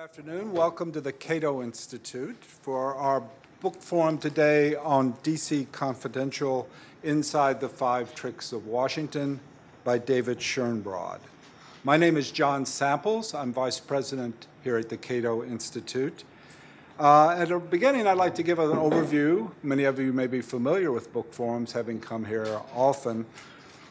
[0.00, 0.52] afternoon.
[0.52, 3.22] Welcome to the Cato Institute for our
[3.60, 6.66] book forum today on DC Confidential
[7.02, 9.40] Inside the Five Tricks of Washington
[9.84, 11.18] by David Schoenbrod.
[11.84, 13.34] My name is John Samples.
[13.34, 16.24] I'm Vice President here at the Cato Institute.
[16.98, 19.50] Uh, at the beginning, I'd like to give an overview.
[19.62, 23.26] Many of you may be familiar with book forums, having come here often.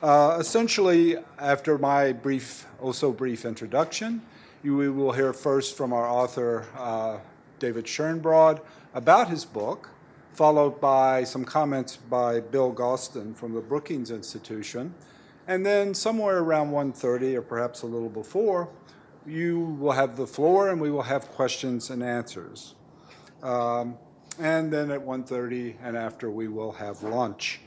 [0.02, 4.23] Uh, essentially, after my brief, also brief introduction,
[4.64, 7.20] you, we will hear first from our author, uh,
[7.60, 8.61] David Schoenbrod,
[8.93, 9.89] about his book,
[10.33, 14.93] followed by some comments by Bill Galston from the Brookings Institution.
[15.47, 18.69] And then somewhere around 1.30 or perhaps a little before,
[19.25, 22.75] you will have the floor and we will have questions and answers.
[23.41, 23.97] Um,
[24.39, 27.61] and then at 1.30 and after we will have lunch.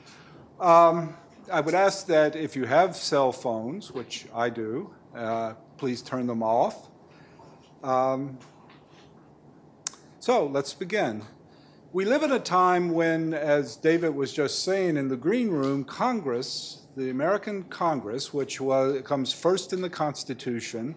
[0.61, 1.17] Um,
[1.51, 6.27] I would ask that if you have cell phones, which I do, uh, please turn
[6.29, 6.89] them off.
[7.83, 8.39] Um,
[10.21, 11.25] so let's begin.
[11.93, 15.83] We live in a time when, as David was just saying in the green room,
[15.83, 20.95] Congress, the American Congress, which was, comes first in the Constitution,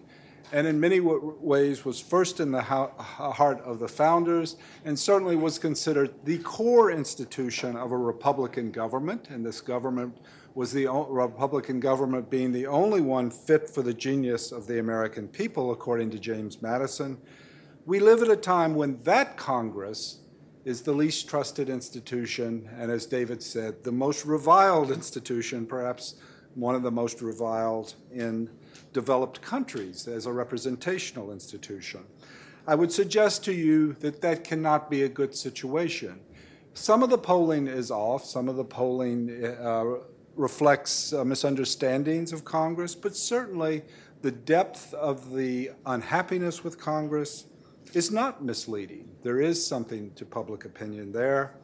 [0.52, 5.58] and in many ways was first in the heart of the founders, and certainly was
[5.58, 9.28] considered the core institution of a Republican government.
[9.28, 10.16] And this government
[10.56, 15.28] was the Republican government being the only one fit for the genius of the American
[15.28, 17.18] people, according to James Madison.
[17.84, 20.20] We live at a time when that Congress
[20.64, 26.14] is the least trusted institution, and as David said, the most reviled institution, perhaps
[26.54, 28.48] one of the most reviled in
[28.94, 32.00] developed countries as a representational institution.
[32.66, 36.18] I would suggest to you that that cannot be a good situation.
[36.72, 39.96] Some of the polling is off, some of the polling uh,
[40.36, 43.82] reflects uh, misunderstandings of Congress, but certainly
[44.22, 47.46] the depth of the unhappiness with Congress
[47.94, 49.08] is not misleading.
[49.22, 51.54] There is something to public opinion there.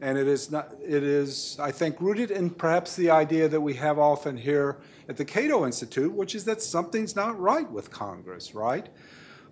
[0.00, 3.74] And it is, not, it is, I think, rooted in perhaps the idea that we
[3.74, 8.52] have often here at the Cato Institute, which is that something's not right with Congress,
[8.52, 8.88] right?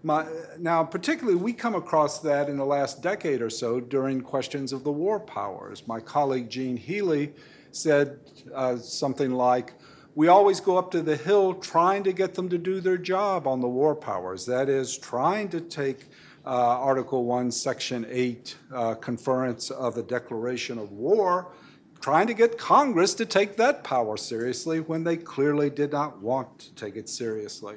[0.03, 0.27] My,
[0.59, 4.83] now, particularly, we come across that in the last decade or so during questions of
[4.83, 5.87] the war powers.
[5.87, 7.33] My colleague Gene Healy
[7.73, 8.19] said
[8.55, 9.75] uh, something like,
[10.15, 13.47] we always go up to the Hill trying to get them to do their job
[13.47, 14.45] on the war powers.
[14.47, 16.09] That is, trying to take
[16.45, 21.53] uh, Article 1, Section 8 uh, conference of the Declaration of War,
[22.01, 26.59] trying to get Congress to take that power seriously when they clearly did not want
[26.59, 27.77] to take it seriously.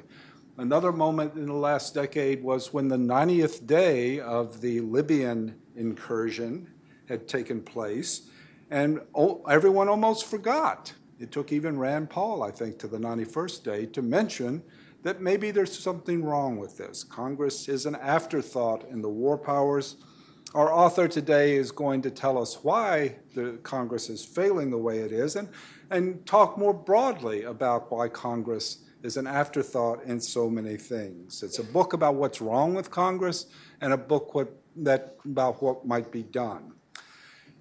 [0.58, 6.70] Another moment in the last decade was when the 90th day of the Libyan incursion
[7.08, 8.30] had taken place
[8.70, 9.02] and
[9.50, 10.94] everyone almost forgot.
[11.20, 14.64] It took even Rand Paul, I think, to the 91st day to mention
[15.04, 17.04] that maybe there's something wrong with this.
[17.04, 19.98] Congress is an afterthought in the war powers.
[20.56, 25.00] Our author today is going to tell us why the Congress is failing the way
[25.00, 25.50] it is and,
[25.90, 31.44] and talk more broadly about why Congress is an afterthought in so many things.
[31.44, 33.48] It's a book about what's wrong with Congress
[33.82, 36.73] and a book what, that, about what might be done.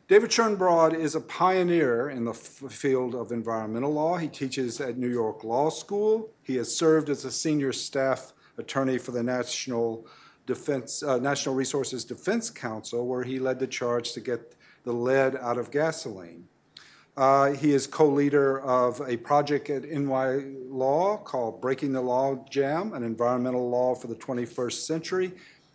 [0.09, 4.17] David Schoenbrod is a pioneer in the field of environmental law.
[4.17, 6.29] He teaches at New York Law School.
[6.43, 10.05] He has served as a senior staff attorney for the National
[10.45, 15.37] Defense, uh, National Resources Defense Council, where he led the charge to get the lead
[15.37, 16.49] out of gasoline.
[17.17, 23.05] Uh, he is co-leader of a project at NY Law called Breaking the Logjam, an
[23.05, 25.33] environmental law for the 21st century.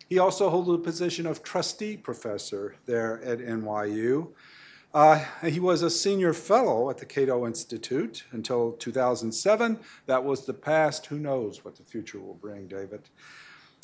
[0.09, 4.29] He also holds the position of trustee professor there at NYU.
[4.93, 9.79] Uh, he was a senior fellow at the Cato Institute until 2007.
[10.05, 11.07] That was the past.
[11.07, 13.01] Who knows what the future will bring, David?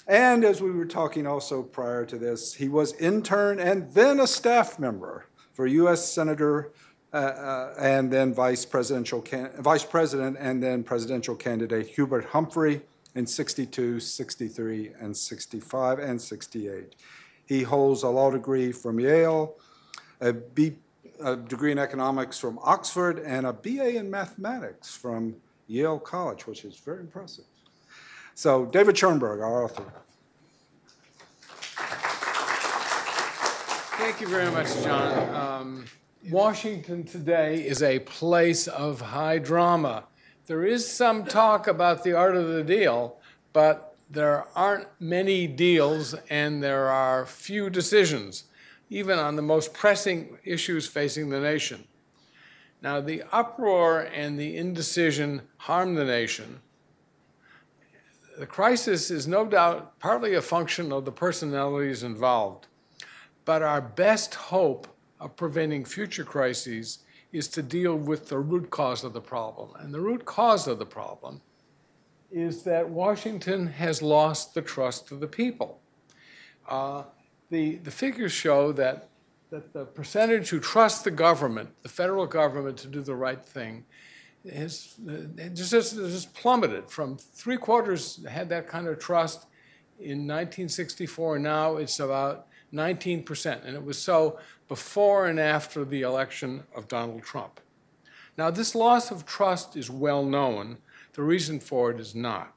[0.07, 4.27] And as we were talking also prior to this, he was intern and then a
[4.27, 6.09] staff member for U.S.
[6.09, 6.71] Senator
[7.13, 9.23] uh, uh, and then vice presidential
[9.59, 12.81] vice president and then presidential candidate Hubert Humphrey
[13.15, 16.95] in 62, 63, and 65, and 68.
[17.45, 19.55] He holds a law degree from Yale,
[20.21, 20.75] a, B,
[21.23, 25.35] a degree in economics from Oxford, and a BA in mathematics from
[25.67, 27.45] Yale College, which is very impressive.
[28.35, 29.85] So, David Schoenbrod, our author.
[33.97, 35.35] Thank you very much, John.
[35.35, 35.85] Um,
[36.29, 40.05] Washington today is a place of high drama.
[40.45, 43.17] There is some talk about the art of the deal,
[43.53, 48.43] but there aren't many deals and there are few decisions,
[48.89, 51.87] even on the most pressing issues facing the nation.
[52.81, 56.59] Now, the uproar and the indecision harm the nation.
[58.37, 62.67] the crisis is no doubt partly a function of the personalities involved,
[63.45, 64.87] but our best hope
[65.19, 66.99] of preventing future crises
[67.33, 69.71] is to deal with the root cause of the problem.
[69.79, 71.41] And the root cause of the problem
[72.31, 75.81] is that Washington has lost the trust of the people.
[76.69, 77.03] Uh,
[77.49, 79.09] the, the figures show that,
[79.49, 83.83] that the percentage who trust the government, the federal government, to do the right thing,
[84.51, 84.95] has
[85.53, 89.45] just, just plummeted from three quarters had that kind of trust
[89.99, 91.39] in 1964.
[91.39, 93.65] Now it's about 19%.
[93.65, 97.59] And it was so before and after the election of Donald Trump.
[98.37, 100.77] Now, this loss of trust is well known.
[101.13, 102.53] The reason for it is not.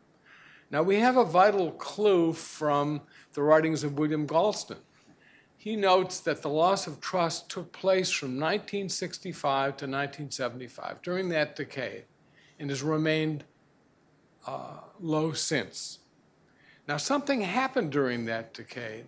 [0.71, 3.03] Now, we have a vital clue from
[3.35, 4.79] the writings of William Galston.
[5.57, 11.57] He notes that the loss of trust took place from 1965 to 1975, during that
[11.57, 12.05] decade,
[12.59, 13.45] and has remained
[14.47, 15.99] uh, low since.
[16.89, 19.07] Now, something happened during that decade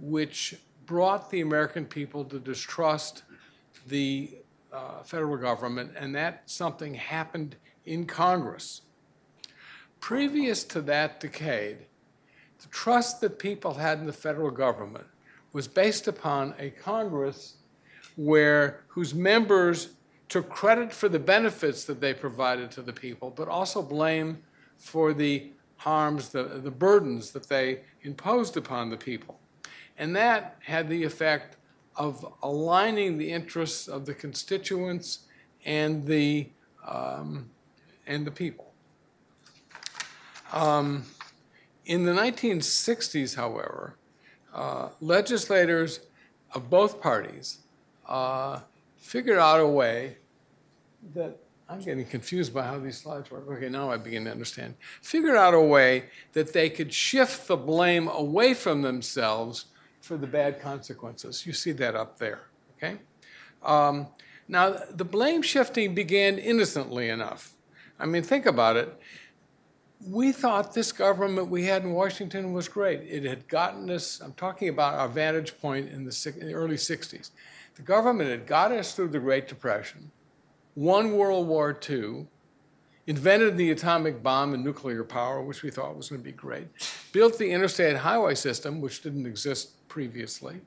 [0.00, 0.56] which
[0.86, 3.22] brought the American people to distrust
[3.86, 4.36] the
[4.72, 8.82] uh, federal government, and that something happened in Congress.
[10.00, 11.78] Previous to that decade,
[12.60, 15.06] the trust that people had in the federal government
[15.52, 17.56] was based upon a Congress
[18.16, 19.90] where whose members
[20.28, 24.42] took credit for the benefits that they provided to the people, but also blame
[24.78, 29.38] for the harms, the, the burdens that they imposed upon the people.
[29.98, 31.56] And that had the effect
[31.96, 35.20] of aligning the interests of the constituents
[35.64, 36.48] and the,
[36.86, 37.50] um,
[38.06, 38.72] and the people.
[40.52, 41.04] Um,
[41.86, 43.96] in the 1960s, however,
[44.52, 46.00] uh, legislators
[46.52, 47.58] of both parties
[48.06, 48.60] uh,
[48.98, 50.18] figured out a way
[51.14, 53.48] that I'm getting confused by how these slides work.
[53.48, 54.74] Okay, now I begin to understand.
[55.00, 56.04] Figured out a way
[56.34, 59.66] that they could shift the blame away from themselves
[60.02, 61.46] for the bad consequences.
[61.46, 62.42] You see that up there,
[62.76, 62.98] okay?
[63.62, 64.08] Um,
[64.48, 67.54] now, the blame shifting began innocently enough.
[67.98, 69.00] I mean, think about it.
[70.04, 73.02] We thought this government we had in Washington was great.
[73.02, 76.74] It had gotten us, I'm talking about our vantage point in the, in the early
[76.74, 77.30] 60s.
[77.76, 80.10] The government had got us through the Great Depression,
[80.74, 82.26] won World War II,
[83.06, 86.68] invented the atomic bomb and nuclear power, which we thought was going to be great,
[87.12, 90.60] built the interstate highway system, which didn't exist previously,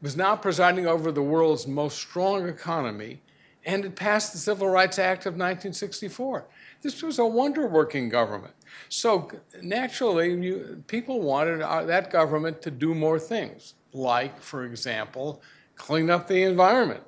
[0.00, 3.22] was now presiding over the world's most strong economy,
[3.64, 6.46] and had passed the Civil Rights Act of 1964.
[6.82, 8.54] This was a wonder working government.
[8.88, 9.30] So
[9.62, 15.40] naturally, you, people wanted uh, that government to do more things, like, for example,
[15.76, 17.04] clean up the environment.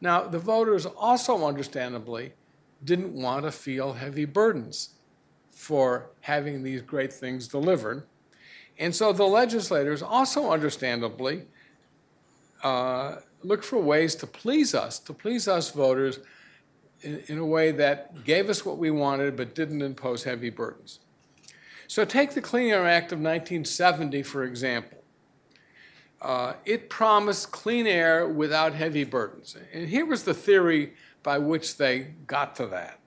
[0.00, 2.32] Now, the voters also understandably
[2.84, 4.90] didn't want to feel heavy burdens
[5.50, 8.04] for having these great things delivered.
[8.78, 11.42] And so the legislators also understandably
[12.62, 16.18] uh, look for ways to please us, to please us voters
[17.02, 21.00] in, in, a way that gave us what we wanted but didn't impose heavy burdens.
[21.86, 24.98] So take the Clean Air Act of 1970, for example.
[26.22, 29.56] Uh, it promised clean air without heavy burdens.
[29.74, 30.94] And here was the theory
[31.24, 33.00] by which they got to that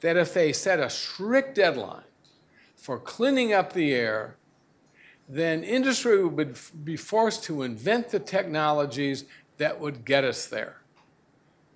[0.00, 2.04] that if they set a strict deadline
[2.76, 4.36] for cleaning up the air,
[5.28, 9.24] then industry would be forced to invent the technologies
[9.58, 10.80] that would get us there.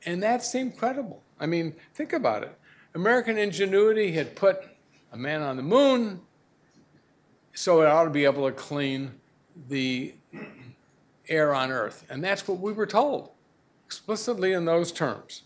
[0.07, 1.23] And that seemed credible.
[1.39, 2.59] I mean, think about it.
[2.95, 4.65] American ingenuity had put
[5.13, 6.21] a man on the moon,
[7.53, 9.13] so it ought to be able to clean
[9.69, 10.15] the
[11.29, 12.05] air on Earth.
[12.09, 13.31] And that's what we were told,
[13.87, 15.43] explicitly in those terms.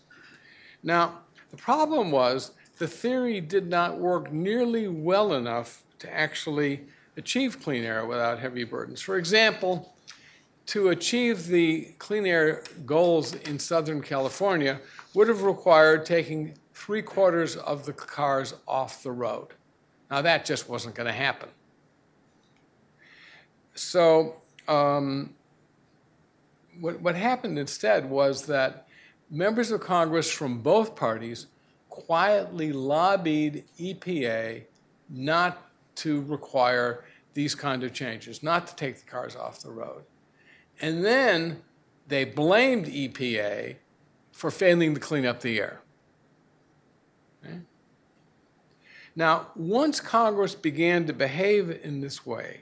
[0.83, 1.19] Now,
[1.51, 6.81] the problem was the theory did not work nearly well enough to actually
[7.17, 9.01] achieve clean air without heavy burdens.
[9.01, 9.93] For example,
[10.67, 14.79] to achieve the clean air goals in Southern California
[15.13, 19.47] would have required taking three quarters of the cars off the road.
[20.09, 21.49] Now, that just wasn't going to happen.
[23.73, 24.35] So,
[24.67, 25.33] um,
[26.79, 28.87] what, what happened instead was that
[29.29, 31.47] members of Congress from both parties
[31.89, 34.63] quietly lobbied EPA
[35.09, 40.03] not to require these kind of changes, not to take the cars off the road.
[40.81, 41.61] And then
[42.07, 43.75] they blamed EPA
[44.31, 45.81] for failing to clean up the air.
[47.43, 47.59] Okay?
[49.15, 52.61] Now, once Congress began to behave in this way,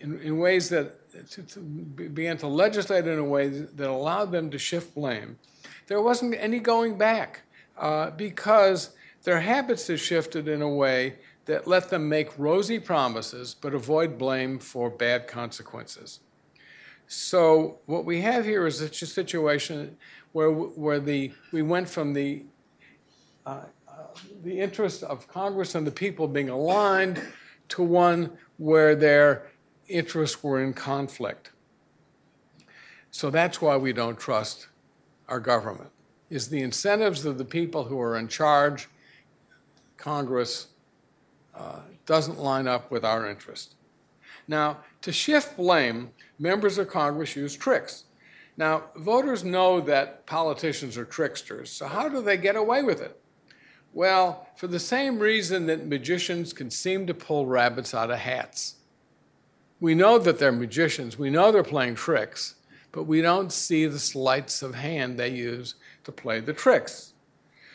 [0.00, 0.94] in, in ways that
[1.30, 5.38] to, to began to legislate in a way that allowed them to shift blame,
[5.88, 7.42] there wasn't any going back
[7.76, 8.90] uh, because
[9.24, 11.16] their habits had shifted in a way
[11.46, 16.20] that let them make rosy promises but avoid blame for bad consequences.
[17.06, 19.96] So what we have here is a situation
[20.32, 22.44] where, where the, we went from the,
[23.46, 23.92] uh, uh,
[24.42, 27.22] the interest of Congress and the people being aligned
[27.70, 29.46] to one where their
[29.88, 31.50] interests were in conflict.
[33.10, 34.68] So that's why we don't trust
[35.28, 35.90] our government,
[36.30, 38.88] is the incentives of the people who are in charge,
[39.96, 40.68] Congress,
[41.54, 43.74] uh, doesn't line up with our interest.
[44.46, 48.04] Now, to shift blame, members of Congress use tricks.
[48.56, 53.20] Now, voters know that politicians are tricksters, so how do they get away with it?
[53.92, 58.76] Well, for the same reason that magicians can seem to pull rabbits out of hats.
[59.80, 62.56] We know that they're magicians, we know they're playing tricks,
[62.92, 67.12] but we don't see the sleights of hand they use to play the tricks.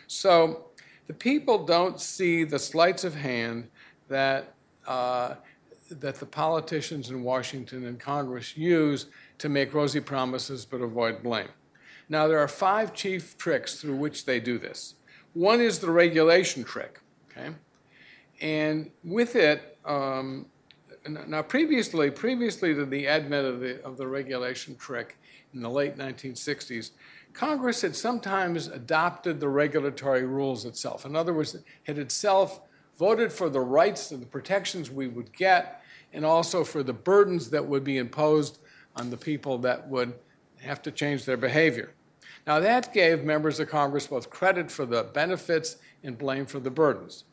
[0.07, 0.65] So
[1.07, 3.69] the people don't see the sleights of hand
[4.09, 4.53] that,
[4.87, 5.35] uh,
[5.89, 11.49] that the politicians in Washington and Congress use to make rosy promises but avoid blame.
[12.09, 14.95] Now, there are five chief tricks through which they do this.
[15.33, 16.99] One is the regulation trick,
[17.31, 17.55] okay?
[18.41, 20.45] And with it, um,
[21.07, 25.17] now previously, previously to the advent of the, of the regulation trick
[25.53, 26.91] in the late 1960s,
[27.33, 31.05] Congress had sometimes adopted the regulatory rules itself.
[31.05, 32.61] In other words, had itself
[32.97, 35.81] voted for the rights and the protections we would get,
[36.13, 38.59] and also for the burdens that would be imposed
[38.95, 40.13] on the people that would
[40.61, 41.93] have to change their behavior.
[42.45, 46.69] Now, that gave members of Congress both credit for the benefits and blame for the
[46.69, 47.23] burdens.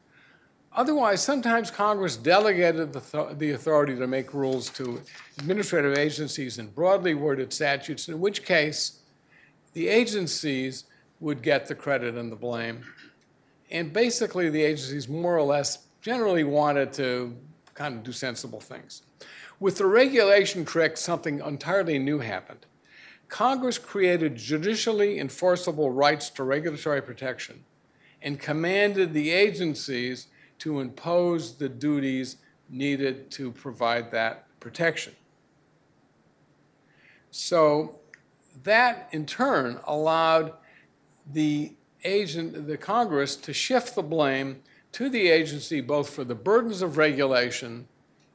[0.73, 5.00] Otherwise, sometimes Congress delegated the, th- the authority to make rules to
[5.39, 9.00] administrative agencies in broadly worded statutes, in which case
[9.73, 10.85] the agencies
[11.19, 12.85] would get the credit and the blame.
[13.71, 17.37] And basically, the agencies more or less generally wanted to
[17.75, 19.03] kind of do sensible things.
[19.59, 22.67] With the regulation trick, something entirely new happened.
[23.29, 27.65] Congress created judicially enforceable rights to regulatory protection
[28.23, 30.29] and commanded the agencies
[30.61, 32.37] to impose the duties
[32.69, 35.14] needed to provide that protection.
[37.31, 37.99] So
[38.62, 40.52] that in turn allowed
[41.33, 41.73] the
[42.05, 44.62] agent, the Congress, to shift the blame
[44.93, 47.87] to the agency both for the burdens of regulation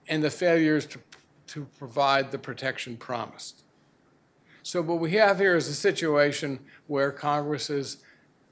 [0.08, 1.00] and the failures to,
[1.48, 3.64] to provide the protection promised.
[4.64, 7.98] So what we have here is a situation where Congress is,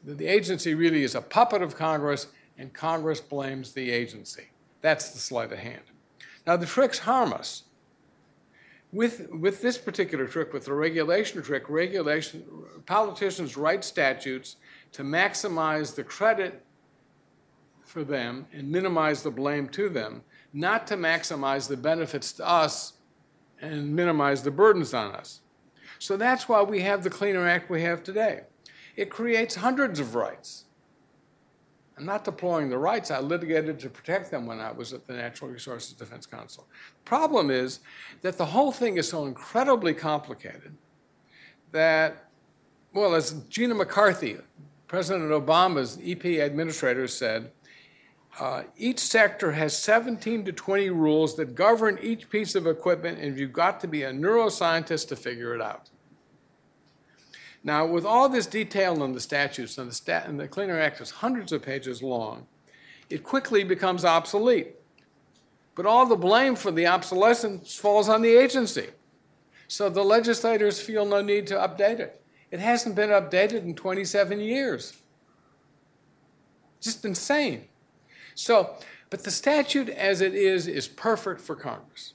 [0.04, 2.28] the agency really is a puppet of Congress
[2.64, 4.48] and Congress blames the agency.
[4.80, 5.84] That's the sleight of hand.
[6.48, 7.64] Now, the tricks harm us.
[8.94, 12.46] With, with this particular trick, with the regulation trick, regulation,
[12.86, 14.56] politicians write statutes
[14.94, 16.64] to maximize the credit
[17.84, 22.94] for them and minimize the blame to them, not to maximize the benefits to us
[23.62, 25.42] and minimize the burdens on us.
[26.00, 28.44] So that's why we have the Clean Air Act we have today.
[28.96, 30.64] It creates hundreds of rights
[31.98, 33.12] I'm not deploying the rights.
[33.12, 36.68] I litigated to protect them when I was at the Natural Resources Defense Council.
[37.06, 37.80] Problem is
[38.22, 40.76] that the whole thing is so incredibly complicated
[41.72, 42.30] that,
[42.94, 44.38] well, as Gina McCarthy,
[44.88, 47.52] President Obama's EP administrator, said,
[48.40, 53.38] uh, each sector has 17 to 20 rules that govern each piece of equipment, and
[53.38, 55.90] you've got to be a neuroscientist to figure it out.
[57.64, 60.82] Now, with all this detail in the statutes, and the, stat, and the Clean Air
[60.82, 62.46] Act is hundreds of pages long,
[63.10, 64.76] it quickly becomes obsolete.
[65.76, 68.88] But all the blame for the obsolescence falls on the agency.
[69.68, 72.22] So the legislators feel no need to update it.
[72.52, 75.02] It hasn't been updated in 27 years.
[76.82, 77.70] Just insane.
[78.36, 78.76] So,
[79.10, 82.14] but the statute as it is is perfect for Congress.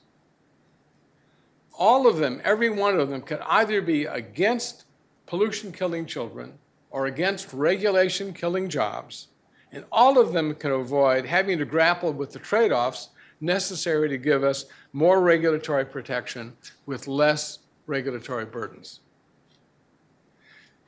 [1.73, 4.85] All of them, every one of them, could either be against
[5.28, 6.54] pollution killing children
[6.90, 9.28] or against regulation killing jobs,
[9.70, 14.16] and all of them can avoid having to grapple with the trade offs necessary to
[14.16, 16.56] give us more regulatory protection
[16.87, 19.00] with less regulatory burdens.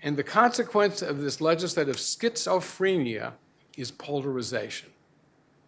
[0.03, 3.35] And the consequence of this legislative schizophrenia
[3.77, 4.89] is polarization.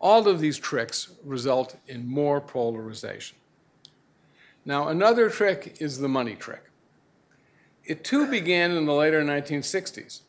[0.00, 3.36] All of these tricks result in more polarization.
[4.64, 6.71] Now, another trick is the money trick.
[7.84, 10.20] It too began in the later 1960s.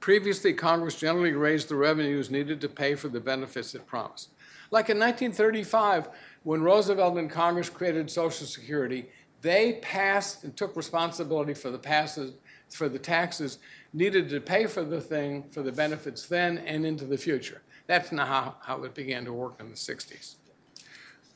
[0.00, 4.30] Previously, Congress generally raised the revenues needed to pay for the benefits it promised.
[4.70, 6.08] Like in 1935,
[6.42, 9.08] when Roosevelt and Congress created Social Security,
[9.40, 12.34] they passed and took responsibility for the passes,
[12.70, 13.58] for the taxes
[13.92, 17.62] needed to pay for the thing, for the benefits then and into the future.
[17.86, 20.36] That's not how, how it began to work in the 60s.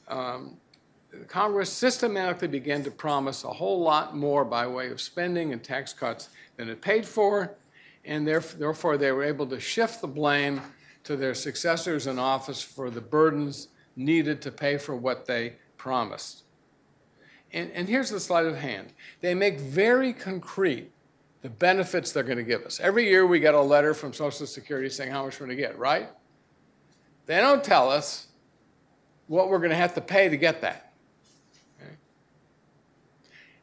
[0.09, 0.59] Um,
[1.29, 5.93] Congress systematically began to promise a whole lot more by way of spending and tax
[5.93, 7.55] cuts than it paid for,
[8.05, 10.61] and therefore they were able to shift the blame
[11.05, 16.45] to their successors in office for the burdens needed to pay for what they promised.
[17.53, 20.91] And, and here's the sleight of hand they make very concrete
[21.43, 22.81] the benefits they're going to give us.
[22.81, 25.63] Every year we get a letter from Social Security saying how much we're going to
[25.63, 26.09] get, right?
[27.27, 28.29] They don't tell us
[29.27, 30.92] what we're going to have to pay to get that.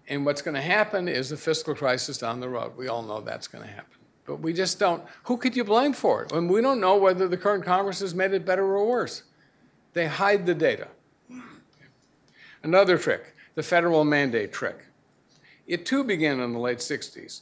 [0.09, 2.75] And what's going to happen is a fiscal crisis down the road.
[2.75, 3.97] We all know that's going to happen.
[4.25, 5.03] But we just don't.
[5.23, 6.31] Who could you blame for it?
[6.31, 9.23] And we don't know whether the current Congress has made it better or worse.
[9.93, 10.87] They hide the data.
[12.63, 14.85] Another trick, the federal mandate trick.
[15.67, 17.41] It too began in the late 60s.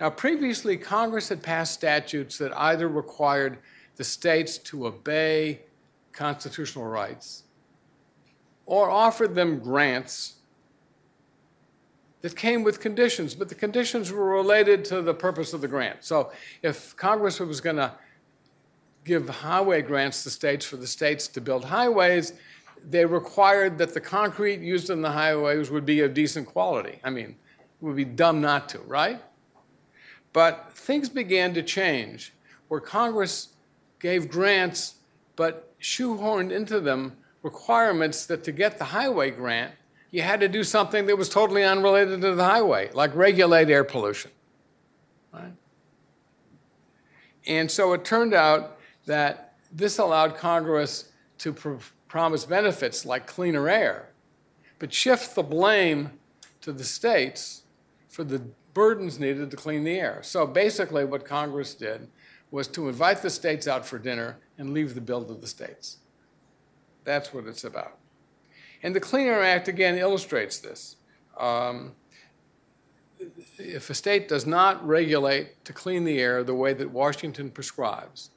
[0.00, 3.58] Now, previously, Congress had passed statutes that either required
[3.96, 5.60] the states to obey
[6.12, 7.42] constitutional rights
[8.66, 10.33] or offered them grants
[12.24, 16.02] that came with conditions, but the conditions were related to the purpose of the grant.
[16.02, 17.92] So if Congress was going to
[19.04, 22.32] give highway grants to states for the states to build highways,
[22.88, 26.98] they required that the concrete used in the highways would be of decent quality.
[27.04, 29.20] I mean, it would be dumb not to, right?
[30.32, 32.32] But things began to change
[32.68, 33.48] where Congress
[34.00, 34.94] gave grants
[35.36, 39.74] but shoehorned into them requirements that to get the highway grant,
[40.14, 43.82] you had to do something that was totally unrelated to the highway, like regulate air
[43.82, 44.30] pollution.
[45.32, 45.52] Right?
[47.48, 51.74] And so it turned out that this allowed Congress to pr-
[52.06, 54.10] promise benefits like cleaner air,
[54.78, 56.12] but shift the blame
[56.60, 57.64] to the states
[58.08, 58.40] for the
[58.72, 60.20] burdens needed to clean the air.
[60.22, 62.06] So basically, what Congress did
[62.52, 65.96] was to invite the states out for dinner and leave the bill to the states.
[67.02, 67.98] That's what it's about.
[68.84, 70.96] And the Clean Air Act again illustrates this.
[71.38, 71.92] Um,
[73.58, 78.30] if a state does not regulate to clean the air the way that Washington prescribes,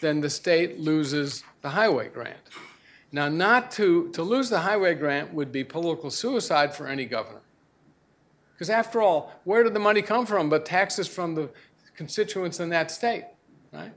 [0.00, 2.36] then the state loses the highway grant.
[3.12, 7.40] Now, not to, to lose the highway grant would be political suicide for any governor.
[8.52, 11.48] Because after all, where did the money come from but taxes from the
[11.96, 13.24] constituents in that state,
[13.72, 13.92] right?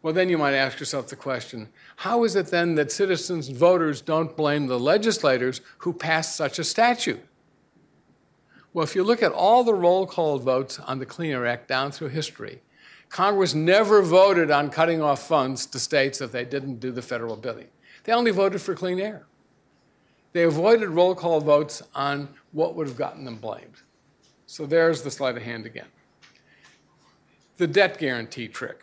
[0.00, 3.56] Well, then you might ask yourself the question how is it then that citizens and
[3.56, 7.24] voters don't blame the legislators who passed such a statute?
[8.72, 11.66] Well, if you look at all the roll call votes on the Clean Air Act
[11.66, 12.60] down through history,
[13.08, 17.36] Congress never voted on cutting off funds to states if they didn't do the federal
[17.36, 17.68] billing.
[18.04, 19.26] They only voted for clean air.
[20.32, 23.82] They avoided roll call votes on what would have gotten them blamed.
[24.46, 25.88] So there's the sleight of hand again.
[27.56, 28.82] The debt guarantee trick.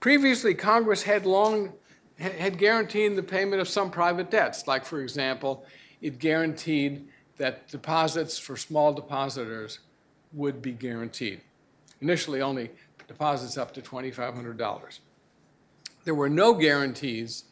[0.00, 1.74] Previously, Congress had long
[2.18, 5.64] had guaranteed the payment of some private debts, like, for example,
[6.02, 7.08] it guaranteed
[7.38, 9.78] that deposits for small depositors
[10.34, 11.40] would be guaranteed.
[12.02, 12.70] Initially, only
[13.08, 14.98] deposits up to $2,500.
[16.04, 17.44] There were no guarantees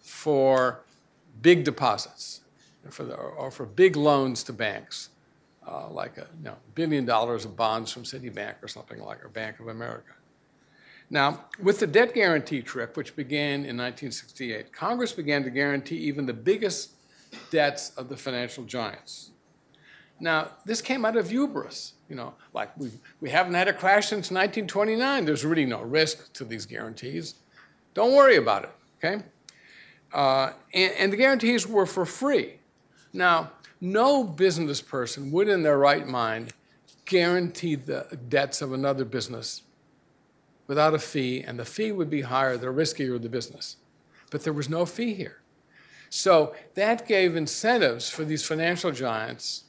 [0.00, 0.80] for
[1.40, 2.40] big deposits
[2.90, 5.10] for the, or for big loans to banks,
[5.66, 9.28] uh, like a you know, billion dollars of bonds from Citibank or something like, or
[9.28, 10.12] Bank of America.
[11.12, 16.24] Now, with the debt guarantee trick, which began in 1968, Congress began to guarantee even
[16.24, 16.92] the biggest
[17.50, 19.30] debts of the financial giants.
[20.18, 21.92] Now, this came out of hubris.
[22.08, 25.26] You know, like we, we haven't had a crash since 1929.
[25.26, 27.34] There's really no risk to these guarantees.
[27.92, 29.22] Don't worry about it, okay?
[30.14, 32.54] Uh, and, and the guarantees were for free.
[33.12, 36.54] Now, no business person would, in their right mind,
[37.04, 39.60] guarantee the debts of another business
[40.66, 43.76] without a fee, and the fee would be higher the riskier the business.
[44.30, 45.42] But there was no fee here.
[46.08, 49.64] So that gave incentives for these financial giants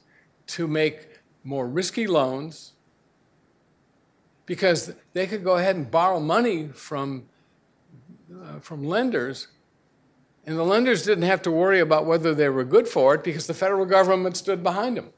[0.48, 2.72] to make more risky loans
[4.46, 7.24] because they could go ahead and borrow money from,
[8.30, 9.48] uh, from lenders
[10.46, 13.46] and the lenders didn't have to worry about whether they were good for it because
[13.46, 15.12] the federal government stood behind them.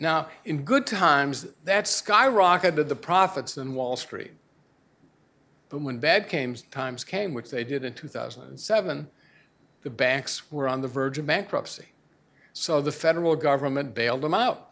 [0.00, 4.32] Now, in good times, that skyrocketed the profits in Wall Street.
[5.68, 9.08] But when bad came, times came, which they did in 2007,
[9.82, 11.86] the banks were on the verge of bankruptcy.
[12.52, 14.70] So the federal government bailed them out,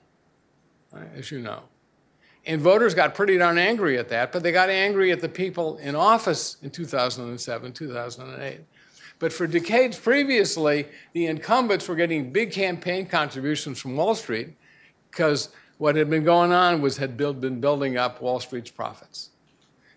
[1.15, 1.63] as you know.
[2.47, 5.77] And voters got pretty darn angry at that, but they got angry at the people
[5.79, 8.61] in office in 2007, 2008.
[9.19, 14.55] But for decades previously, the incumbents were getting big campaign contributions from Wall Street
[15.17, 15.49] because
[15.79, 19.31] what had been going on was had build, been building up Wall Street's profits.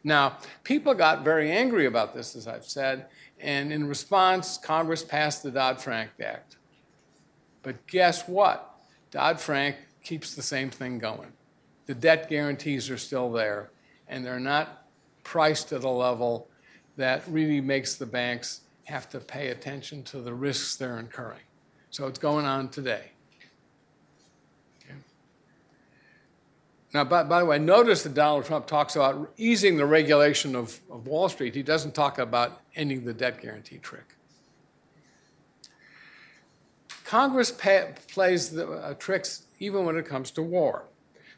[0.01, 5.43] Now, people got very angry about this, as I've said, and in response, Congress passed
[5.43, 6.55] the Dodd Frank Act.
[7.63, 8.79] But guess what?
[9.11, 11.33] Dodd Frank keeps the same thing going.
[11.85, 13.71] The debt guarantees are still there,
[14.07, 14.85] and they're not
[15.25, 16.47] priced at a level
[16.95, 21.41] that really makes the banks have to pay attention to the risks they're incurring.
[21.89, 23.11] So it's going on today.
[26.93, 30.79] Now, by, by the way, notice that Donald Trump talks about easing the regulation of,
[30.89, 31.53] of Wall Street.
[31.53, 34.15] He doesn't talk about ending the debt guarantee trick.
[37.05, 40.85] Congress plays the uh, tricks even when it comes to war.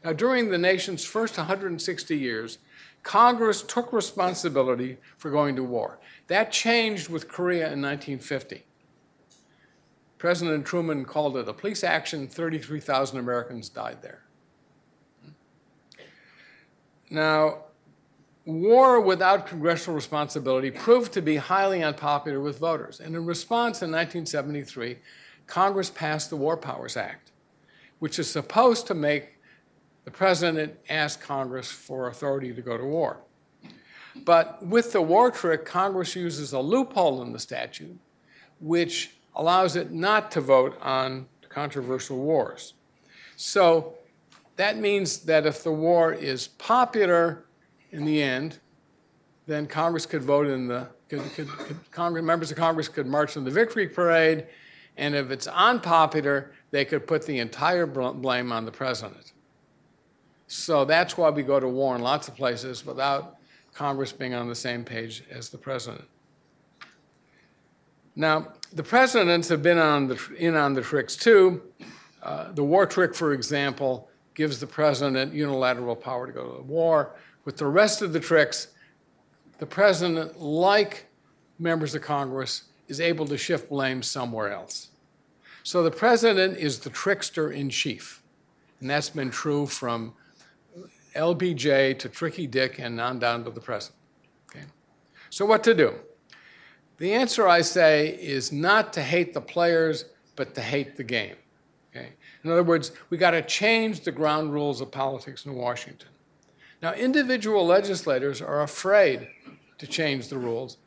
[0.04, 2.58] Now, during the nation's first 160 years,
[3.02, 5.98] Congress took responsibility for going to war.
[6.28, 8.64] That changed with Korea in 1950.
[10.18, 12.28] President Truman called it a police action.
[12.28, 14.22] 33,000 Americans died there.
[17.12, 17.64] Now,
[18.46, 23.00] war without congressional responsibility proved to be highly unpopular with voters.
[23.00, 24.96] And in response in 1973,
[25.46, 27.30] Congress passed the War Powers Act,
[27.98, 29.38] which is supposed to make
[30.06, 33.18] the president ask Congress for authority to go to war.
[34.24, 37.98] But with the war trick, Congress uses a loophole in the statute
[38.58, 42.72] which allows it not to vote on controversial wars.
[43.36, 43.94] So
[44.56, 47.44] that means that if the war is popular
[47.90, 48.58] in the end,
[49.46, 53.36] then Congress could vote in the, could, could, could Congress, members of Congress could march
[53.36, 54.46] in the victory parade,
[54.96, 59.32] and if it's unpopular, they could put the entire blame on the president.
[60.46, 63.36] So that's why we go to war in lots of places without
[63.72, 66.04] Congress being on the same page as the president.
[68.14, 71.62] Now, the presidents have been on the, in on the tricks too.
[72.22, 77.14] Uh, the war trick, for example, gives the president unilateral power to go to war.
[77.44, 78.68] With the rest of the tricks,
[79.58, 81.06] the president, like
[81.58, 84.88] members of Congress, is able to shift blame somewhere else.
[85.62, 88.22] So the president is the trickster in chief.
[88.80, 90.14] And that's been true from
[91.14, 93.94] LBJ to Tricky Dick and on down to the present.
[94.50, 94.64] Okay?
[95.30, 95.94] So, what to do?
[96.98, 101.36] The answer, I say, is not to hate the players, but to hate the game.
[102.44, 106.08] In other words, we got to change the ground rules of politics in Washington.
[106.82, 109.28] Now, individual legislators are afraid
[109.78, 110.78] to change the rules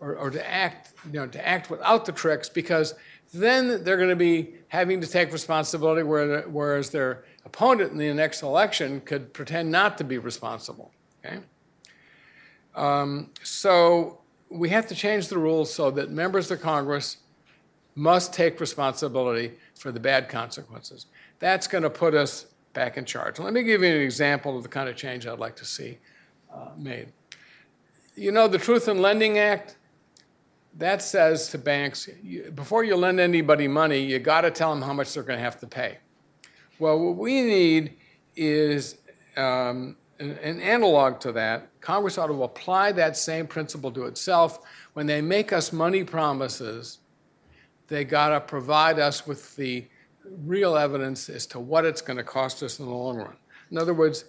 [0.00, 2.94] or, or to act, you know, to act without the tricks because
[3.34, 8.42] then they're going to be having to take responsibility, whereas their opponent in the next
[8.42, 10.92] election could pretend not to be responsible.
[11.24, 11.38] Okay?
[12.74, 14.20] Um, so
[14.50, 17.18] we have to change the rules so that members of Congress
[17.94, 21.06] must take responsibility for the bad consequences.
[21.38, 23.38] That's going to put us back in charge.
[23.38, 25.98] Let me give you an example of the kind of change I'd like to see
[26.52, 27.08] uh, made.
[28.14, 29.76] You know, the Truth in Lending Act,
[30.78, 34.82] that says to banks, you, before you lend anybody money, you got to tell them
[34.82, 35.98] how much they're going to have to pay.
[36.78, 37.94] Well, what we need
[38.36, 38.96] is
[39.36, 41.68] um, an, an analog to that.
[41.80, 44.60] Congress ought to apply that same principle to itself.
[44.94, 46.98] When they make us money promises,
[47.92, 49.86] they got to provide us with the
[50.46, 53.36] real evidence as to what it's going to cost us in the long run.
[53.70, 54.24] In other words,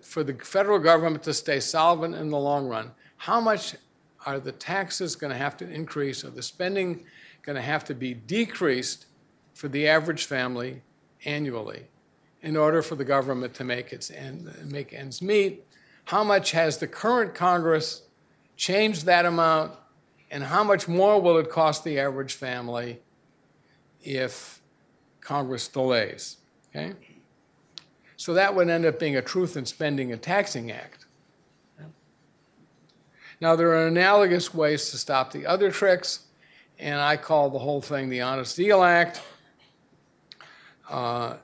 [0.00, 3.76] for the federal government to stay solvent in the long run, how much
[4.24, 7.04] are the taxes going to have to increase or the spending
[7.42, 9.06] going to have to be decreased
[9.52, 10.80] for the average family
[11.24, 11.82] annually
[12.40, 15.66] in order for the government to make its end, make ends meet.
[16.06, 18.02] How much has the current Congress
[18.56, 19.72] changed that amount,
[20.32, 23.00] and how much more will it cost the average family
[24.02, 24.62] if
[25.20, 26.38] Congress delays?
[26.70, 26.94] Okay?
[28.16, 31.04] So that would end up being a Truth in Spending and Taxing Act.
[33.42, 36.26] Now, there are analogous ways to stop the other tricks,
[36.78, 39.20] and I call the whole thing the Honest Deal Act.
[40.88, 41.36] Uh,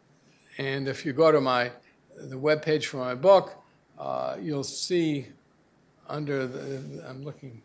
[0.58, 1.72] and if you go to my
[2.16, 3.54] the web page for my book,
[3.98, 5.26] uh, you'll see
[6.08, 7.62] under the I'm looking.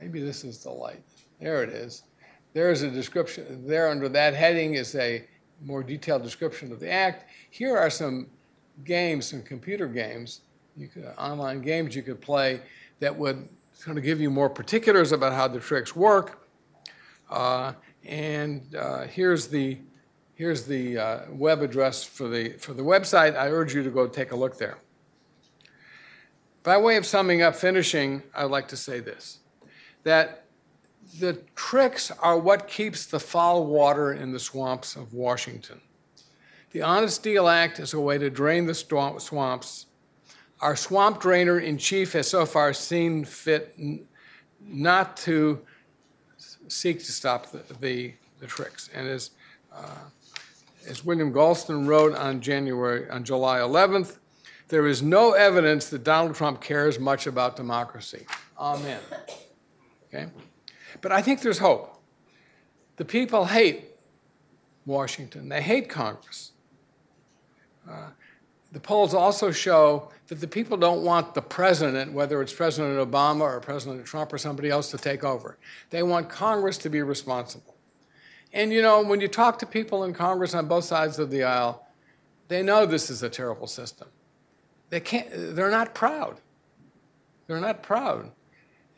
[0.00, 1.02] Maybe this is the light.
[1.40, 2.02] There it is.
[2.52, 3.66] There is a description.
[3.66, 5.26] There under that heading is a
[5.62, 7.24] more detailed description of the act.
[7.50, 8.28] Here are some
[8.84, 10.42] games, some computer games,
[10.92, 12.60] could, online games you could play
[13.00, 13.48] that would
[13.80, 16.46] kind of give you more particulars about how the tricks work.
[17.30, 17.72] Uh,
[18.04, 19.78] and uh, here's the
[20.36, 23.36] Here's the uh, web address for the, for the website.
[23.36, 24.78] I urge you to go take a look there.
[26.64, 29.38] By way of summing up, finishing, I'd like to say this
[30.04, 30.44] that
[31.18, 35.80] the tricks are what keeps the foul water in the swamps of Washington.
[36.70, 39.86] The Honest Deal Act is a way to drain the swamps.
[40.60, 43.76] our swamp drainer in chief has so far seen fit
[44.60, 45.60] not to
[46.68, 48.88] seek to stop the, the, the tricks.
[48.94, 49.30] And as,
[49.72, 50.08] uh,
[50.88, 54.18] as William Galston wrote on January, on July 11th,
[54.68, 58.26] there is no evidence that Donald Trump cares much about democracy.
[58.58, 59.00] Amen.
[60.14, 60.30] Okay?
[61.00, 62.00] But I think there's hope.
[62.96, 63.86] The people hate
[64.86, 66.52] Washington, they hate Congress.
[67.88, 68.10] Uh,
[68.72, 73.42] the polls also show that the people don't want the president, whether it's President Obama
[73.42, 75.58] or President Trump or somebody else, to take over.
[75.90, 77.76] They want Congress to be responsible.
[78.52, 81.44] And you know, when you talk to people in Congress on both sides of the
[81.44, 81.86] aisle,
[82.48, 84.08] they know this is a terrible system.
[84.90, 86.40] They can't, they're not proud.
[87.46, 88.30] They're not proud.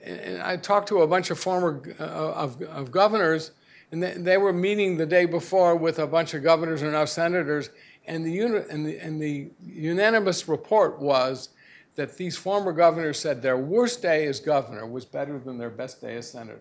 [0.07, 3.51] And I talked to a bunch of former uh, of, of governors,
[3.91, 7.05] and they, they were meeting the day before with a bunch of governors and now
[7.05, 7.71] senators,
[8.07, 11.49] and the, uni- and, the, and the unanimous report was
[11.97, 16.01] that these former governors said their worst day as governor was better than their best
[16.01, 16.61] day as senator.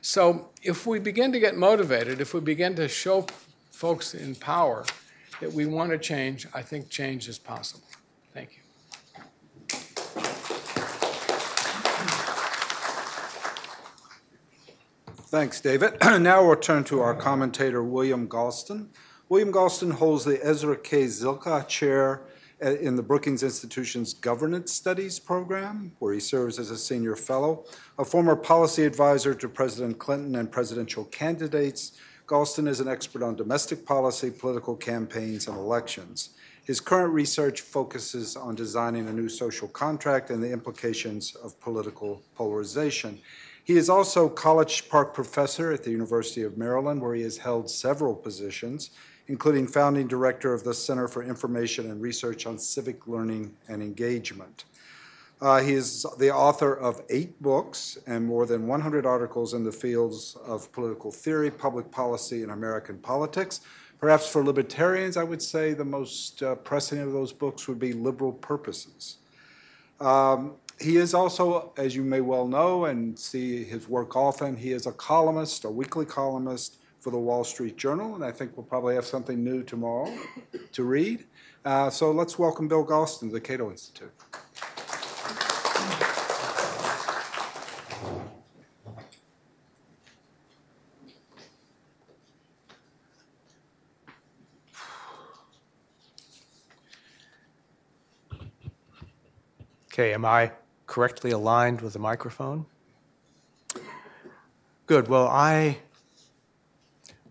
[0.00, 3.26] So if we begin to get motivated, if we begin to show
[3.72, 4.86] folks in power
[5.40, 7.88] that we want to change, I think change is possible.
[8.32, 8.62] Thank you.
[15.28, 15.96] Thanks, David.
[16.20, 18.90] Now we'll turn to our commentator, William Galston.
[19.28, 21.06] William Galston holds the Ezra K.
[21.06, 22.22] Zilkha Chair
[22.60, 27.64] in the Brookings Institution's Governance Studies program, where he serves as a senior fellow.
[27.98, 33.34] A former policy advisor to President Clinton and presidential candidates, Galston is an expert on
[33.34, 36.30] domestic policy, political campaigns, and elections.
[36.64, 42.22] His current research focuses on designing a new social contract and the implications of political
[42.36, 43.20] polarization.
[43.66, 47.68] He is also College Park professor at the University of Maryland, where he has held
[47.68, 48.90] several positions,
[49.26, 54.66] including founding director of the Center for Information and Research on Civic Learning and Engagement.
[55.40, 59.72] Uh, he is the author of eight books and more than 100 articles in the
[59.72, 63.62] fields of political theory, public policy, and American politics.
[63.98, 67.92] Perhaps for libertarians, I would say the most uh, pressing of those books would be
[67.92, 69.16] Liberal Purposes.
[70.00, 74.72] Um, he is also, as you may well know and see his work often, he
[74.72, 78.66] is a columnist, a weekly columnist for the Wall Street Journal, and I think we'll
[78.66, 80.12] probably have something new tomorrow
[80.72, 81.24] to read.
[81.64, 84.12] Uh, so let's welcome Bill Galston to the Cato Institute.
[99.92, 100.52] Okay, am I
[100.96, 102.64] correctly aligned with the microphone?
[104.86, 105.08] Good.
[105.08, 105.76] Well, I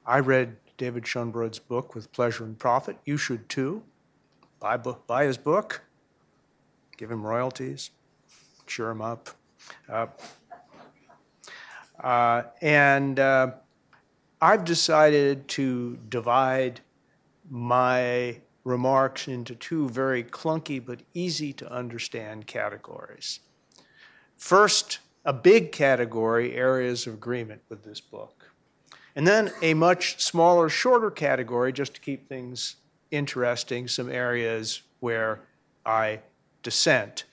[0.05, 2.95] I read David Schoenbrod's book with pleasure and profit.
[3.05, 3.81] You should too.
[4.59, 5.81] Buy buy his book.
[6.95, 7.89] Give him royalties.
[8.67, 9.31] Cheer him up.
[9.89, 10.05] Uh,
[12.03, 13.51] uh, and uh,
[14.39, 16.81] I've decided to divide
[17.49, 23.39] my remarks into two very clunky but easy to understand categories.
[24.45, 28.51] First, a big category, areas of agreement with this book.
[29.15, 32.75] And then a much smaller, shorter category, just to keep things
[33.09, 35.39] interesting, some areas where
[35.83, 36.19] I
[36.61, 37.23] dissent.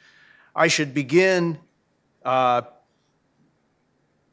[0.57, 1.59] I should begin
[2.25, 2.63] uh,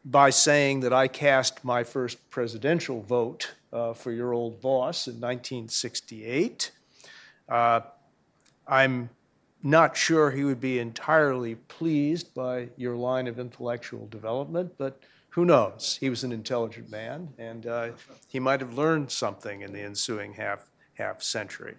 [0.05, 5.15] by saying that I cast my first presidential vote uh, for your old boss in
[5.15, 6.71] 1968.
[7.49, 7.81] Uh,
[8.65, 9.09] I'm
[9.61, 15.45] not sure he would be entirely pleased by your line of intellectual development, but who
[15.45, 15.97] knows?
[15.99, 17.89] He was an intelligent man, and uh,
[18.27, 21.75] he might have learned something in the ensuing half, half century.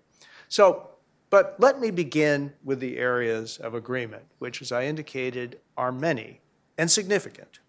[0.49, 0.91] So,
[1.31, 6.41] but let me begin with the areas of agreement, which, as I indicated, are many
[6.77, 7.61] and significant.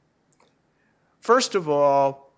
[1.19, 2.31] First of all,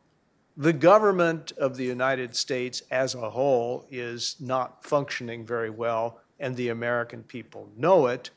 [0.55, 6.57] the government of the United States as a whole is not functioning very well, and
[6.57, 8.29] the American people know it.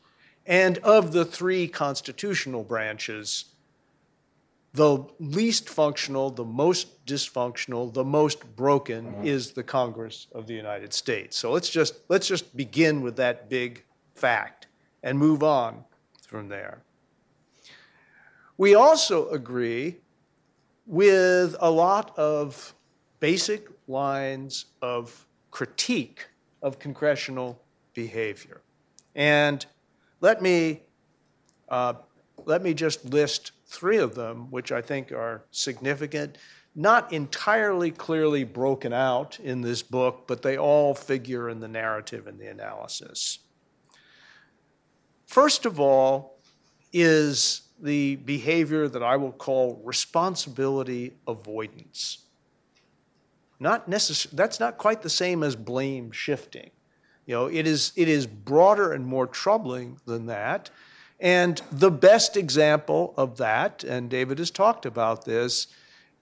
[0.46, 3.46] And of the three constitutional branches,
[4.72, 9.26] the least functional, the most dysfunctional, the most broken mm-hmm.
[9.26, 11.36] is the Congress of the United States.
[11.36, 13.82] So let's just, let's just begin with that big
[14.14, 14.68] fact
[15.02, 15.84] and move on
[16.28, 16.82] from there.
[18.56, 19.96] We also agree
[20.86, 22.72] with a lot of
[23.18, 26.28] basic lines of critique
[26.62, 27.60] of congressional
[27.96, 28.60] behavior.
[29.16, 29.66] And
[30.20, 30.82] let me,
[31.68, 31.94] uh,
[32.44, 36.38] let me just list three of them, which I think are significant,
[36.76, 42.28] not entirely clearly broken out in this book, but they all figure in the narrative
[42.28, 43.40] and the analysis.
[45.26, 46.38] First of all,
[46.92, 52.18] is the behavior that I will call responsibility avoidance.
[53.58, 56.70] Not necess- that's not quite the same as blame shifting.
[57.26, 60.70] You know, it is, it is broader and more troubling than that.
[61.18, 65.66] And the best example of that, and David has talked about this,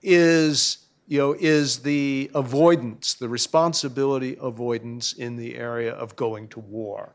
[0.03, 6.61] is, you know, is the avoidance, the responsibility avoidance in the area of going to
[6.61, 7.13] war.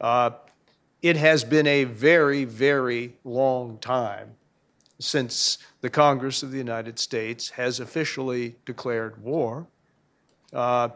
[0.00, 0.30] Uh,
[1.02, 4.34] it has been a very, very long time
[4.98, 9.66] since the Congress of the United States has officially declared war.
[10.52, 10.88] Uh,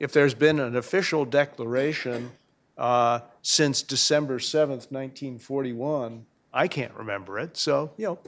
[0.00, 2.32] if there's been an official declaration
[2.78, 7.56] uh, since December 7th, 1941, I can't remember it.
[7.56, 8.18] So, you know,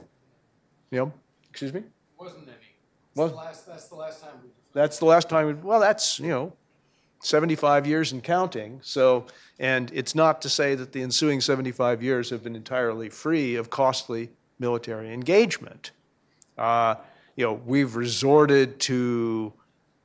[0.91, 1.13] you know,
[1.49, 1.83] excuse me?
[2.17, 2.55] Wasn't any.
[3.15, 4.49] Well- the last, that's the last time we.
[4.73, 6.53] That's the last time, we- well, that's, you know,
[7.21, 8.79] 75 years and counting.
[8.83, 9.25] So,
[9.59, 13.69] and it's not to say that the ensuing 75 years have been entirely free of
[13.69, 15.91] costly military engagement.
[16.57, 16.95] Uh,
[17.35, 19.53] you know, we've resorted to,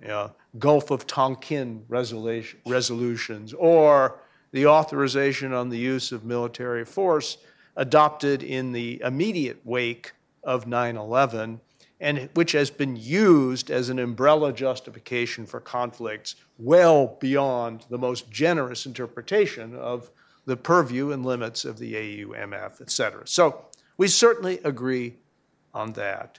[0.07, 4.21] know, Gulf of Tonkin resolution, resolutions or
[4.53, 7.39] the authorization on the use of military force
[7.77, 10.13] adopted in the immediate wake
[10.45, 11.61] of 9 11
[12.01, 18.31] and which has been used as an umbrella justification for conflicts well beyond the most
[18.31, 20.11] generous interpretation of
[20.47, 23.27] the purview and limits of the AUMF, et cetera.
[23.27, 25.17] So we certainly agree
[25.75, 26.39] on that.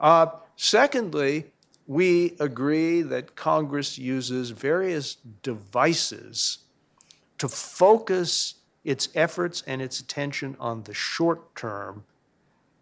[0.00, 1.52] Uh, secondly,
[1.88, 6.58] we agree that Congress uses various devices
[7.38, 12.04] to focus its efforts and its attention on the short term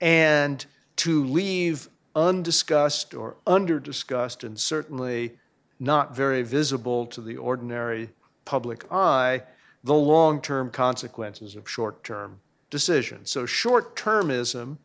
[0.01, 0.66] and
[0.97, 5.38] to leave undiscussed or underdiscussed and certainly
[5.79, 8.11] not very visible to the ordinary
[8.45, 9.40] public eye
[9.85, 12.40] the long term consequences of short term
[12.71, 13.31] decisions.
[13.31, 14.79] So, short termism,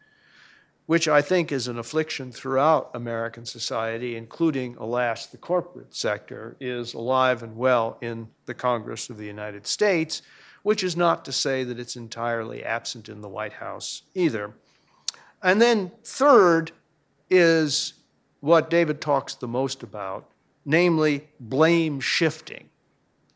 [0.92, 6.94] which I think is an affliction throughout American society, including, alas, the corporate sector, is
[6.94, 10.22] alive and well in the Congress of the United States,
[10.64, 14.54] which is not to say that it's entirely absent in the White House either.
[15.42, 16.74] And then, third,
[17.30, 17.94] is
[18.42, 20.30] what David talks the most about,
[20.66, 22.68] namely blame shifting.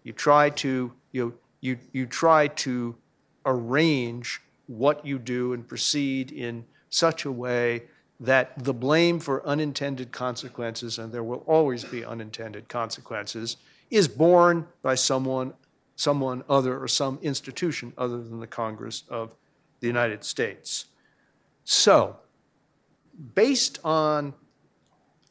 [0.04, 2.98] You try to you you you try to
[3.46, 7.84] arrange what you do and proceed in such a way
[8.20, 13.58] that the blame for unintended consequences, and there will always be unintended consequences,
[13.92, 15.54] is borne by someone,
[15.96, 19.36] someone other or some institution other than the Congress of
[19.82, 20.86] the United States.
[21.66, 22.18] So,
[23.34, 24.34] based on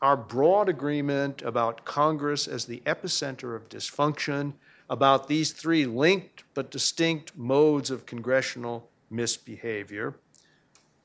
[0.03, 4.53] our broad agreement about Congress as the epicenter of dysfunction,
[4.91, 10.15] about these three linked but distinct modes of congressional misbehavior,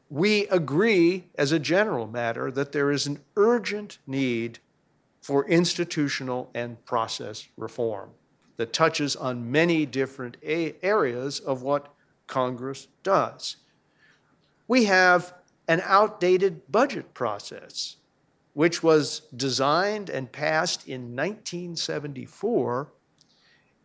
[0.09, 4.59] we agree as a general matter that there is an urgent need
[5.21, 8.09] for institutional and process reform
[8.57, 11.93] that touches on many different areas of what
[12.27, 13.57] Congress does.
[14.67, 15.33] We have
[15.67, 17.97] an outdated budget process,
[18.53, 22.91] which was designed and passed in 1974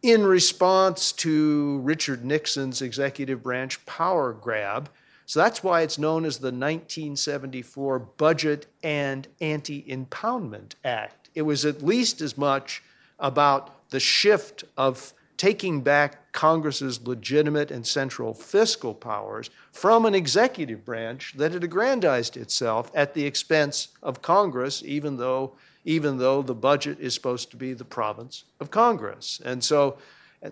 [0.03, 4.91] in response to Richard Nixon's executive branch power grab.
[5.27, 11.31] So that's why it's known as the 1974 Budget and Anti Impoundment Act.
[11.35, 12.83] It was at least as much
[13.19, 20.85] about the shift of taking back Congress's legitimate and central fiscal powers from an executive
[20.85, 25.53] branch that had aggrandized itself at the expense of Congress, even though,
[25.85, 29.41] even though the budget is supposed to be the province of Congress.
[29.45, 29.97] And so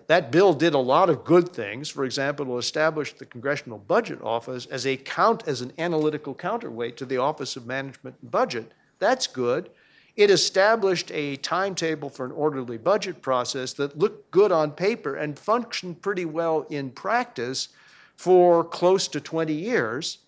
[0.07, 1.89] that bill did a lot of good things.
[1.89, 6.97] For example, it established the Congressional Budget Office as a count as an analytical counterweight
[6.97, 8.71] to the Office of Management and Budget.
[8.99, 9.69] That's good.
[10.15, 15.37] It established a timetable for an orderly budget process that looked good on paper and
[15.37, 17.69] functioned pretty well in practice
[18.15, 20.19] for close to 20 years.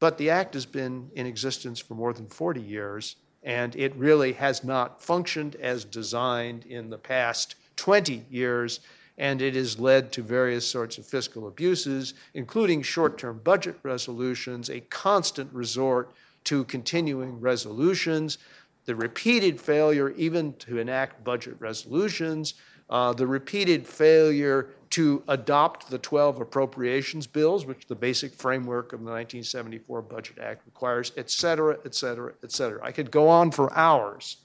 [0.00, 4.34] But the act has been in existence for more than 40 years, and it really
[4.34, 8.80] has not functioned as designed in the past 20 years,
[9.18, 14.68] and it has led to various sorts of fiscal abuses, including short term budget resolutions,
[14.68, 16.10] a constant resort
[16.44, 18.38] to continuing resolutions
[18.86, 22.54] the repeated failure even to enact budget resolutions,
[22.88, 29.00] uh, the repeated failure to adopt the 12 appropriations bills, which the basic framework of
[29.00, 32.80] the 1974 Budget Act requires, et cetera, et cetera, et cetera.
[32.82, 34.36] I could go on for hours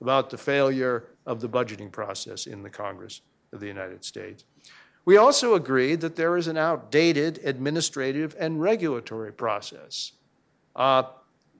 [0.00, 3.20] about the failure of the budgeting process in the Congress
[3.52, 4.44] of the United States.
[5.04, 10.12] We also agree that there is an outdated administrative and regulatory process.
[10.76, 11.04] Uh,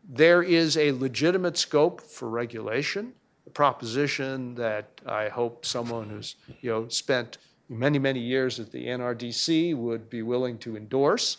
[0.08, 3.12] there is a legitimate scope for regulation,
[3.46, 7.38] a proposition that I hope someone who's you know, spent
[7.68, 11.38] many, many years at the NRDC would be willing to endorse.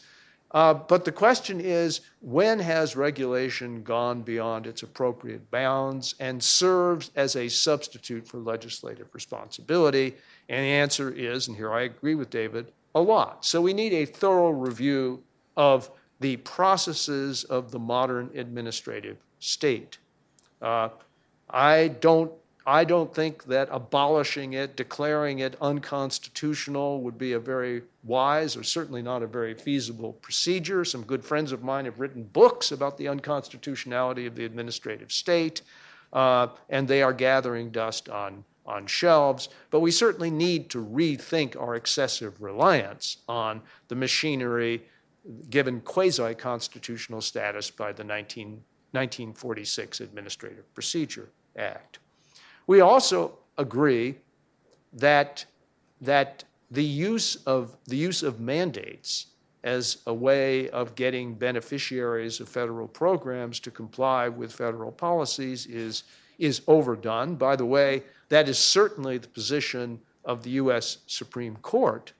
[0.53, 7.09] Uh, but the question is when has regulation gone beyond its appropriate bounds and serves
[7.15, 10.15] as a substitute for legislative responsibility?
[10.49, 13.45] And the answer is, and here I agree with David, a lot.
[13.45, 15.23] So we need a thorough review
[15.55, 15.89] of
[16.19, 19.97] the processes of the modern administrative state.
[20.61, 20.89] Uh,
[21.49, 22.31] I don't
[22.71, 28.63] I don't think that abolishing it, declaring it unconstitutional would be a very wise or
[28.63, 30.85] certainly not a very feasible procedure.
[30.85, 35.63] Some good friends of mine have written books about the unconstitutionality of the administrative state,
[36.13, 39.49] uh, and they are gathering dust on, on shelves.
[39.69, 44.83] But we certainly need to rethink our excessive reliance on the machinery
[45.49, 51.99] given quasi constitutional status by the 19, 1946 Administrative Procedure Act.
[52.71, 54.15] We also agree
[54.93, 55.43] that,
[55.99, 59.25] that the, use of, the use of mandates
[59.61, 66.03] as a way of getting beneficiaries of federal programs to comply with federal policies is,
[66.39, 67.35] is overdone.
[67.35, 70.99] By the way, that is certainly the position of the U.S.
[71.07, 72.13] Supreme Court,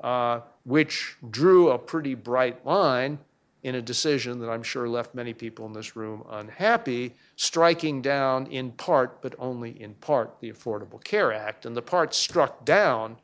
[0.00, 3.18] uh, which drew a pretty bright line
[3.62, 8.46] in a decision that I'm sure left many people in this room unhappy, striking down
[8.48, 11.64] in part, but only in part, the Affordable Care Act.
[11.64, 13.16] And the part struck down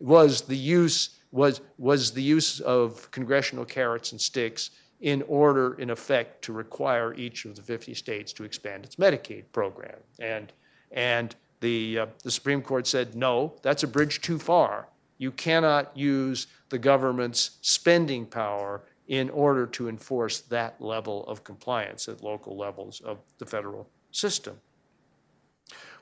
[0.00, 4.70] was the use was, was the use of congressional carrots and sticks
[5.00, 9.44] in order, in effect, to require each of the 50 states to expand its Medicaid
[9.52, 9.98] program.
[10.18, 10.52] And,
[10.90, 14.88] and the, uh, the Supreme Court said, no, that's a bridge too far.
[15.18, 22.08] You cannot use the government's spending power in order to enforce that level of compliance
[22.08, 24.60] at local levels of the federal system.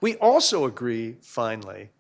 [0.00, 1.90] We also agree, finally,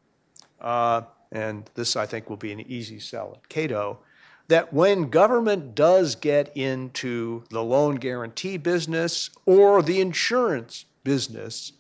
[0.60, 1.02] uh,
[1.32, 4.00] and this I think will be an easy sell at Cato,
[4.48, 11.72] that when government does get into the loan guarantee business or the insurance business,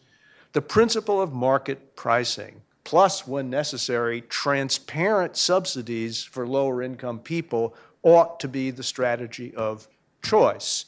[0.52, 7.74] the principle of market pricing, plus, when necessary, transparent subsidies for lower income people
[8.06, 9.88] ought to be the strategy of
[10.22, 10.86] choice.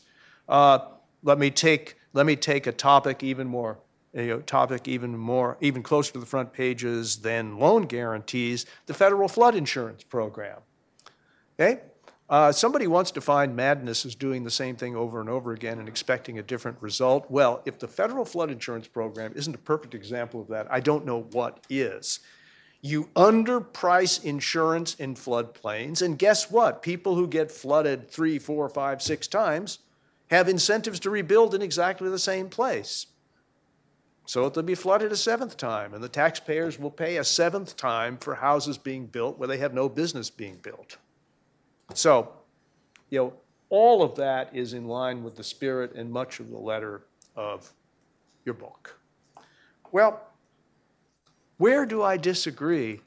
[0.49, 0.79] Uh,
[1.25, 3.79] let me take let me take a topic even more
[4.15, 9.27] know, topic even more even closer to the front pages than loan guarantees the federal
[9.27, 10.61] flood insurance program.
[11.59, 11.81] Okay?
[12.31, 15.81] Uh, somebody wants to find madness is doing the same thing over and over again
[15.81, 17.29] and expecting a different result.
[17.29, 21.05] Well if the federal flood insurance program isn't a perfect example of that i don't
[21.05, 22.21] know what is
[22.81, 26.83] you underprice insurance in floodplains, and guess what?
[26.83, 29.81] People who get flooded three, four, five, six times
[30.31, 33.07] have incentives to rebuild in exactly the same place.
[34.27, 38.19] So they'll be flooded a seventh time, and the taxpayers will pay a seventh time
[38.19, 40.99] for houses being built where they have no business being built.
[41.95, 42.31] So,
[43.09, 43.33] you know,
[43.71, 47.03] all of that is in line with the spirit and much of the letter
[47.37, 47.73] of
[48.45, 48.99] your book.
[49.93, 50.28] Well,
[51.59, 53.01] where do I disagree?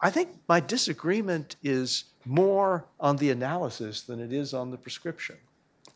[0.00, 5.36] I think my disagreement is more on the analysis than it is on the prescription.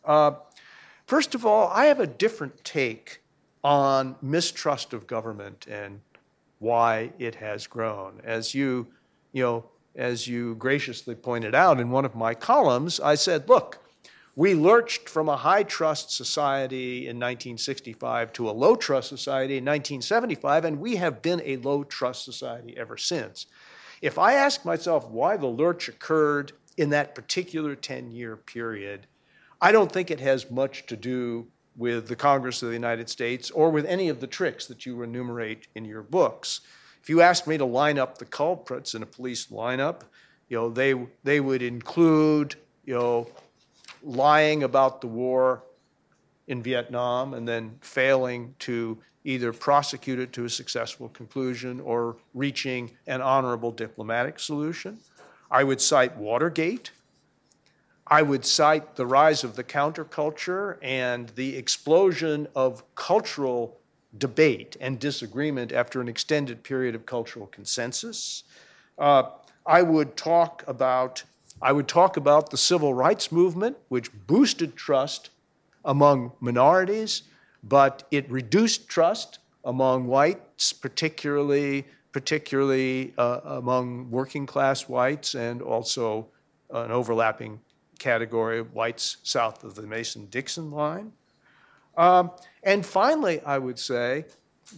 [0.03, 0.31] Uh,
[1.05, 3.21] first of all, I have a different take
[3.63, 6.01] on mistrust of government and
[6.59, 8.21] why it has grown.
[8.23, 8.87] As you,
[9.31, 13.82] you know, as you graciously pointed out in one of my columns, I said, look,
[14.35, 19.65] we lurched from a high trust society in 1965 to a low trust society in
[19.65, 23.45] 1975, and we have been a low trust society ever since.
[24.01, 29.05] If I ask myself why the lurch occurred in that particular 10 year period,
[29.61, 33.51] I don't think it has much to do with the Congress of the United States
[33.51, 36.61] or with any of the tricks that you enumerate in your books.
[37.01, 40.01] If you asked me to line up the culprits in a police lineup,
[40.49, 42.55] you know, they, they would include,
[42.85, 43.27] you know,
[44.03, 45.63] lying about the war
[46.47, 52.91] in Vietnam and then failing to either prosecute it to a successful conclusion or reaching
[53.07, 54.99] an honorable diplomatic solution.
[55.49, 56.91] I would cite Watergate.
[58.05, 63.79] I would cite the rise of the counterculture and the explosion of cultural
[64.17, 68.43] debate and disagreement after an extended period of cultural consensus.
[68.97, 69.23] Uh,
[69.65, 71.23] I would talk about
[71.63, 75.29] I would talk about the civil rights movement, which boosted trust
[75.85, 77.23] among minorities,
[77.63, 86.27] but it reduced trust among whites, particularly particularly uh, among working class whites and also
[86.69, 87.59] an overlapping
[87.97, 91.11] category of whites south of the Mason Dixon line.
[91.97, 94.25] Um, and finally, I would say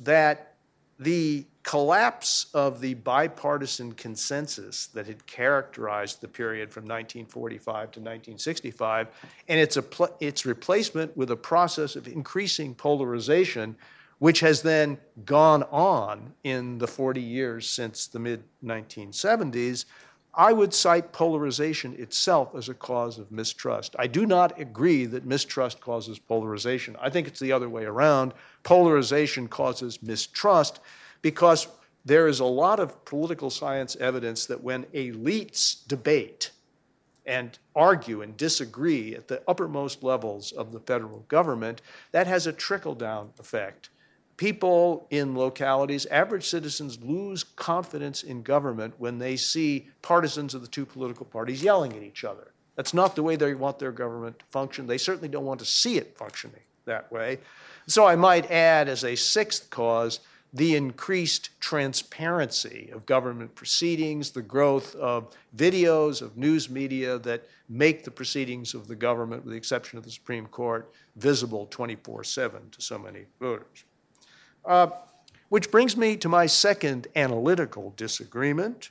[0.04, 0.55] that
[1.00, 9.08] the collapse of the bipartisan consensus that had characterized the period from 1945 to 1965
[9.48, 9.78] and its,
[10.20, 13.76] its replacement with a process of increasing polarization
[14.20, 19.86] which has then gone on in the 40 years since the mid 1970s,
[20.34, 23.96] I would cite polarization itself as a cause of mistrust.
[23.98, 26.96] I do not agree that mistrust causes polarization.
[27.00, 28.34] I think it's the other way around.
[28.66, 30.82] Polarization causes mistrust
[31.22, 31.68] because
[32.04, 36.52] there is a lot of political science evidence that when elites debate
[37.26, 42.54] and argue and disagree at the uppermost levels of the federal government, that has a
[42.54, 43.90] trickle down effect
[44.38, 50.68] people in localities, average citizens, lose confidence in government when they see partisans of the
[50.68, 52.52] two political parties yelling at each other.
[52.76, 54.88] That's not the way they want their government to function.
[54.88, 57.40] They certainly don't want to see it functioning that way.
[57.88, 60.20] So I might add, as a sixth cause,
[60.54, 68.04] the increased transparency of government proceedings, the growth of videos, of news media that make
[68.04, 72.70] the proceedings of the government, with the exception of the Supreme Court, visible 24 7
[72.72, 73.84] to so many voters.
[74.64, 74.88] Uh,
[75.50, 78.90] which brings me to my second analytical disagreement.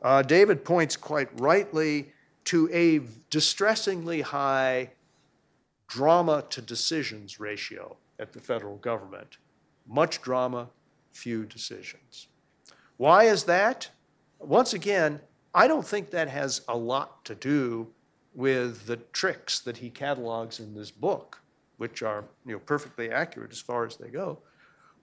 [0.00, 2.10] Uh, David points quite rightly
[2.44, 4.90] to a distressingly high
[5.86, 9.36] drama to decisions ratio at the federal government.
[9.86, 10.68] Much drama,
[11.10, 12.28] few decisions.
[12.96, 13.90] Why is that?
[14.38, 15.20] Once again,
[15.52, 17.88] I don't think that has a lot to do
[18.34, 21.42] with the tricks that he catalogs in this book,
[21.76, 24.38] which are you know, perfectly accurate as far as they go.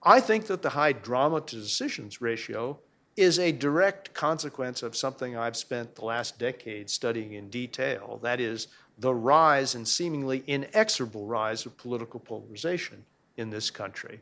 [0.02, 2.78] I think that the high drama to decisions ratio
[3.16, 8.18] is a direct consequence of something I've spent the last decade studying in detail.
[8.22, 8.68] That is,
[8.98, 13.04] the rise and seemingly inexorable rise of political polarization
[13.40, 14.20] in this country.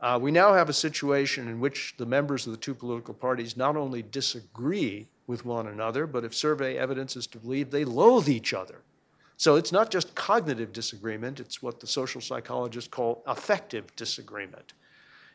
[0.00, 3.56] Uh, we now have a situation in which the members of the two political parties
[3.56, 8.28] not only disagree with one another, but if survey evidence is to believe, they loathe
[8.28, 8.82] each other.
[9.38, 14.72] So it's not just cognitive disagreement, it's what the social psychologists call affective disagreement.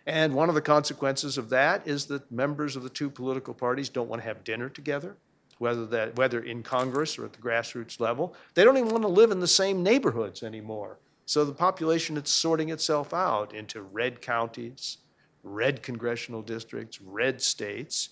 [0.08, 3.90] And one of the consequences of that is that members of the two political parties
[3.90, 5.16] don't want to have dinner together,
[5.60, 8.34] whether, that, whether in Congress or at the grassroots level.
[8.56, 10.98] They don't even want to live in the same neighborhoods anymore.
[11.32, 14.98] So the population is sorting itself out into red counties,
[15.44, 18.10] red congressional districts, red states.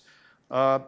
[0.50, 0.78] Uh,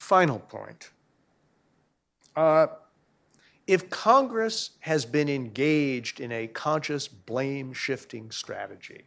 [0.00, 0.90] final point.
[2.34, 2.66] Uh,
[3.68, 9.06] if Congress has been engaged in a conscious blame shifting strategy,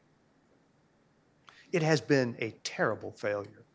[1.73, 3.65] it has been a terrible failure.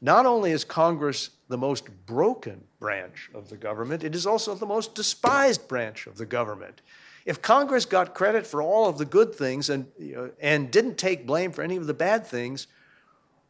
[0.00, 4.66] Not only is Congress the most broken branch of the government, it is also the
[4.66, 6.82] most despised branch of the government.
[7.24, 10.98] If Congress got credit for all of the good things and, you know, and didn't
[10.98, 12.66] take blame for any of the bad things,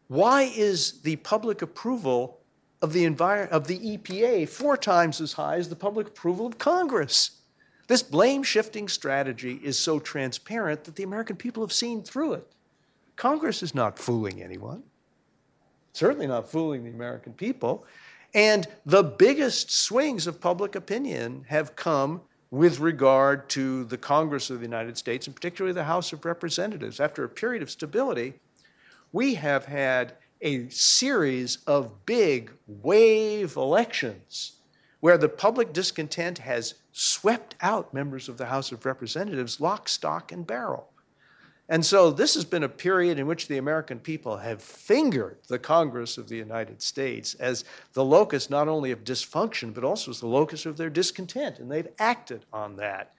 [0.08, 2.42] why is the public approval
[2.82, 6.58] of the, envir- of the EPA four times as high as the public approval of
[6.58, 7.30] Congress.
[7.86, 12.52] This blame shifting strategy is so transparent that the American people have seen through it.
[13.14, 14.82] Congress is not fooling anyone,
[15.92, 17.84] certainly not fooling the American people.
[18.34, 24.58] And the biggest swings of public opinion have come with regard to the Congress of
[24.58, 27.00] the United States, and particularly the House of Representatives.
[27.00, 28.34] After a period of stability,
[29.12, 34.52] we have had a series of big wave elections
[35.00, 40.30] where the public discontent has swept out members of the House of Representatives lock, stock,
[40.30, 40.91] and barrel.
[41.68, 45.58] And so this has been a period in which the American people have fingered the
[45.58, 50.20] Congress of the United States as the locus not only of dysfunction, but also as
[50.20, 53.14] the locus of their discontent, and they've acted on that.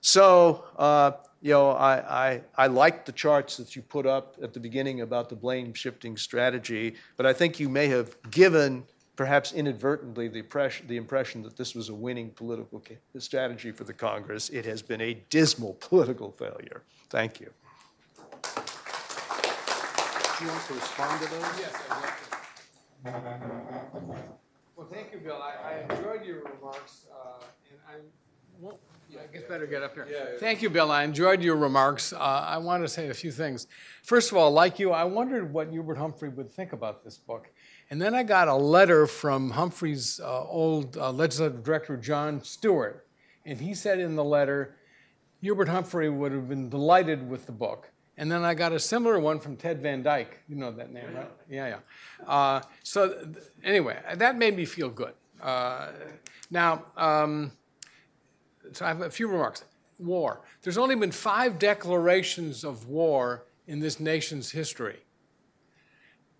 [0.00, 4.52] So, uh, you know, I, I, I like the charts that you put up at
[4.52, 8.84] the beginning about the blame shifting strategy, but I think you may have given,
[9.16, 12.82] perhaps inadvertently, the impression, the impression that this was a winning political
[13.18, 14.48] strategy for the Congress.
[14.50, 16.82] It has been a dismal political failure.
[17.10, 17.52] Thank you.
[20.42, 21.60] Do you want to respond to those?
[21.60, 24.22] Yes, I'd like to.
[24.74, 25.40] Well, thank you, Bill.
[25.40, 27.92] I, I enjoyed your remarks, uh, and I
[28.58, 28.78] won't
[29.12, 30.36] I guess better get up here.
[30.40, 30.90] Thank you, Bill.
[30.90, 32.12] I enjoyed your remarks.
[32.12, 33.68] Uh, I want to say a few things.
[34.02, 37.48] First of all, like you, I wondered what Hubert Humphrey would think about this book.
[37.88, 43.06] And then I got a letter from Humphrey's uh, old uh, legislative director, John Stewart.
[43.46, 44.74] And he said in the letter,
[45.40, 47.91] Hubert Humphrey would have been delighted with the book.
[48.18, 50.26] And then I got a similar one from Ted Van Dyk.
[50.48, 51.30] You know that name, right?
[51.48, 51.68] Yeah,
[52.20, 52.26] yeah.
[52.28, 55.14] Uh, so th- anyway, that made me feel good.
[55.40, 55.88] Uh,
[56.50, 57.52] now, um,
[58.72, 59.64] so I have a few remarks.
[59.98, 60.40] War.
[60.62, 64.98] There's only been five declarations of war in this nation's history.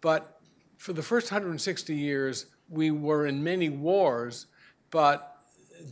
[0.00, 0.40] But
[0.76, 4.46] for the first 160 years, we were in many wars,
[4.90, 5.36] but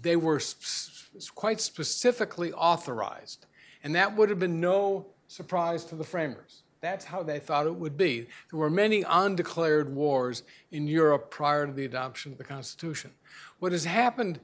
[0.03, 3.47] they were s- s- quite specifically authorized.
[3.85, 6.65] And that would have been no surprise to the framers.
[6.81, 8.27] That's how they thought it would be.
[8.51, 13.13] There were many undeclared wars in Europe prior to the adoption of the Constitution.
[13.61, 14.41] What has happened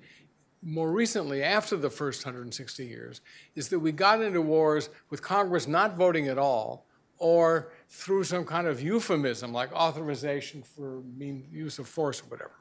[0.63, 3.21] more recently, after the first 160 years,
[3.57, 6.87] is that we got into wars with Congress not voting at all
[7.19, 12.55] or through some kind of euphemism like authorization for mean use of force or whatever.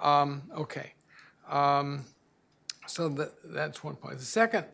[0.00, 0.92] Um, okay.
[1.46, 2.06] Um,
[2.86, 4.18] so that, that's one point.
[4.18, 4.64] The second,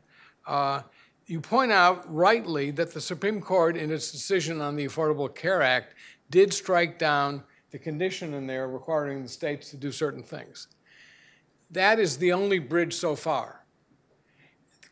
[0.46, 0.82] uh,
[1.26, 5.62] you point out rightly that the Supreme Court, in its decision on the Affordable Care
[5.62, 5.94] Act,
[6.30, 10.68] did strike down the condition in there requiring the states to do certain things.
[11.70, 13.64] That is the only bridge so far.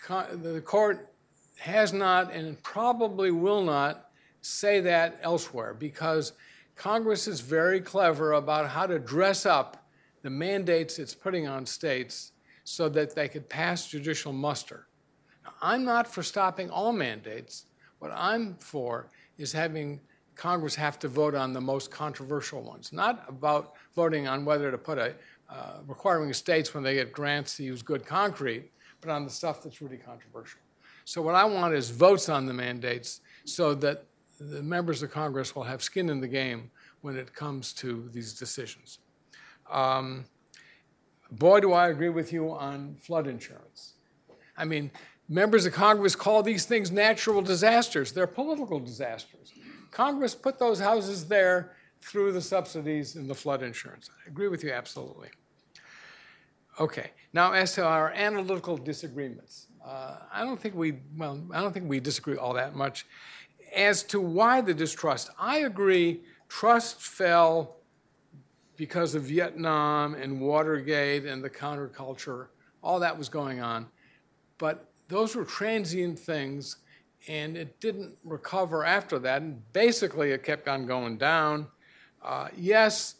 [0.09, 1.12] The, court
[1.61, 4.11] has not and probably will not
[4.41, 6.33] say that elsewhere because
[6.74, 9.87] Congress is very clever about how to dress up
[10.22, 12.33] the mandates it's putting on states
[12.64, 14.89] so that they could pass judicial muster.
[15.45, 17.66] Now, I'm not for stopping all mandates.
[17.99, 20.01] What I'm for is having
[20.34, 24.78] Congress have to vote on the most controversial ones, not about voting on whether to
[24.78, 25.14] put a
[25.51, 28.70] uh, requiring states when they get grants to use good concrete,
[29.01, 30.61] but on the stuff that's really controversial.
[31.05, 34.05] So what I want is votes on the mandates so that
[34.40, 36.70] the members of Congress will have skin in the game
[37.03, 38.99] when it comes to these decisions.
[39.70, 40.24] Um,
[41.30, 43.95] boy, do I agree with you on flood insurance.
[44.57, 44.90] I mean,
[45.29, 48.12] members of Congress call these things natural disasters.
[48.12, 49.53] They're political disasters.
[49.91, 54.11] Congress put those houses there through the subsidies and the flood insurance.
[54.25, 55.29] I agree with you absolutely.
[56.81, 61.73] Okay, now as to our analytical disagreements, uh, I don't think we, well, I don't
[61.73, 63.07] think we disagree all that much.
[63.75, 67.77] As to why the distrust, I agree trust fell
[68.77, 72.49] because of Vietnam and Watergate and the counterculture,
[72.83, 73.87] all that was going on.
[74.59, 76.77] But those were transient things,
[77.29, 79.43] and it didn't recover after that.
[79.43, 81.67] And basically, it kept on going down.
[82.25, 83.17] Uh, yes,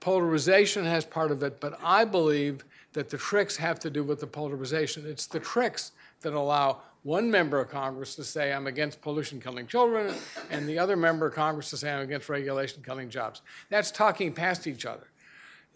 [0.00, 2.64] polarization has part of it, but I believe
[2.94, 5.04] that the tricks have to do with the polarization.
[5.06, 9.66] It's the tricks that allow one member of Congress to say, I'm against pollution killing
[9.66, 10.14] children,
[10.50, 13.42] and the other member of Congress to say, I'm against regulation killing jobs.
[13.68, 15.06] That's talking past each other.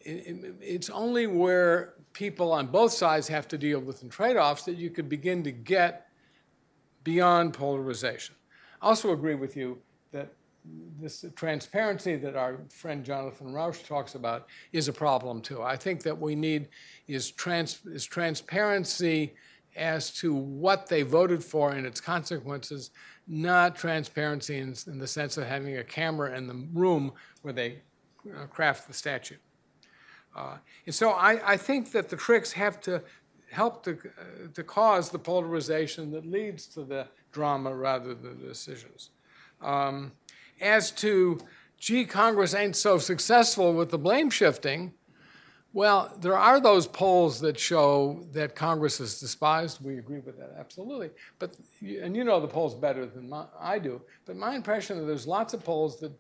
[0.01, 4.37] It- it- It's only where people on both sides have to deal with the trade
[4.37, 6.09] offs that you could begin to get
[7.05, 8.35] beyond polarization.
[8.83, 9.79] I also agree with you
[10.13, 10.33] that
[11.01, 15.63] this transparency that our friend Jonathan Rauch talks about is a problem too.
[15.63, 16.69] I think that we need
[17.09, 19.35] is, trans, is transparency
[19.77, 22.91] as to what they voted for and its consequences,
[23.27, 27.79] not transparency in, in the sense of having a camera in the room where they
[28.37, 29.41] uh, craft the statute.
[30.41, 33.03] Uh, and so I, I think that the tricks have to
[33.51, 38.49] help to, uh, to cause the polarization that leads to the drama rather than the
[38.49, 39.11] decisions.
[39.61, 40.13] Um,
[40.61, 41.39] as to,
[41.79, 44.95] gee, Congress ain't so successful with the blame shifting,
[45.73, 49.85] well, there are those polls that show that Congress is despised.
[49.85, 51.11] We agree with that, absolutely.
[51.39, 54.03] But and you know the polls better than my, I do.
[54.27, 56.13] But my impression is there's lots of polls that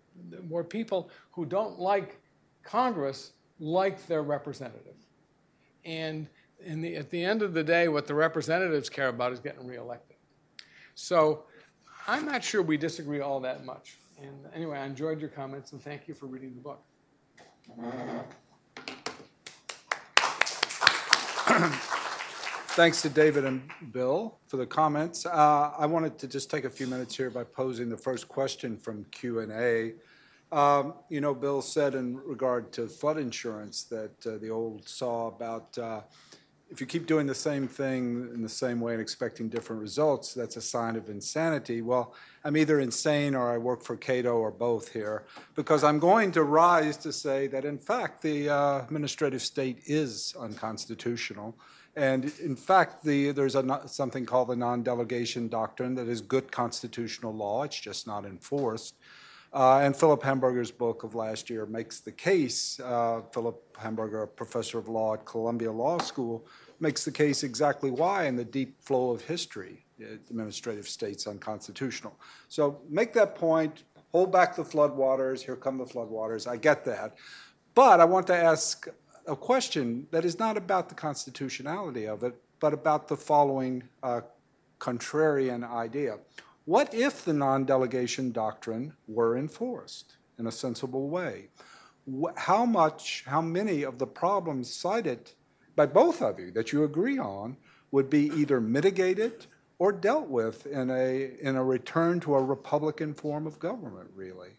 [0.48, 2.20] where people who don't like
[2.62, 4.96] Congress like their representative,
[5.84, 6.28] and
[6.66, 10.16] the, at the end of the day, what the representatives care about is getting reelected.
[10.94, 11.44] So
[12.06, 13.98] I'm not sure we disagree all that much.
[14.20, 16.82] And anyway, I enjoyed your comments and thank you for reading the book.
[22.74, 25.26] Thanks to David and Bill for the comments.
[25.26, 28.76] Uh, I wanted to just take a few minutes here by posing the first question
[28.76, 29.94] from Q and A.
[30.53, 35.28] Um, You know, Bill said in regard to flood insurance that uh, the old saw
[35.28, 36.01] about uh,
[36.70, 40.34] if you keep doing the same thing in the same way and expecting different results,
[40.34, 41.82] that's a sign of insanity.
[41.82, 45.24] Well, I'm either insane or I work for Cato or both here,
[45.57, 50.34] because I'm going to rise to say that in fact the uh, administrative state is
[50.38, 51.57] unconstitutional.
[51.96, 57.34] And in fact, the, there's a, something called the non-delegation doctrine that is good constitutional
[57.34, 57.64] law.
[57.64, 58.94] It's just not enforced.
[59.53, 62.78] Uh, and Philip Hamburger's book of last year makes the case.
[62.78, 66.46] Uh, Philip Hamburger, professor of law at Columbia Law School,
[66.78, 69.84] makes the case exactly why in the deep flow of history,
[70.30, 72.14] administrative state's unconstitutional.
[72.48, 73.82] So make that point,
[74.12, 77.16] hold back the floodwaters, here come the floodwaters, I get that.
[77.74, 78.88] But I want to ask
[79.26, 84.20] a question that is not about the constitutionality of it, but about the following uh,
[84.78, 86.18] contrarian idea.
[86.70, 91.48] What if the non-delegation doctrine were enforced in a sensible way?
[92.36, 95.32] How much, how many of the problems cited
[95.74, 97.56] by both of you that you agree on
[97.90, 99.46] would be either mitigated
[99.80, 104.50] or dealt with in a, in a return to a Republican form of government, really?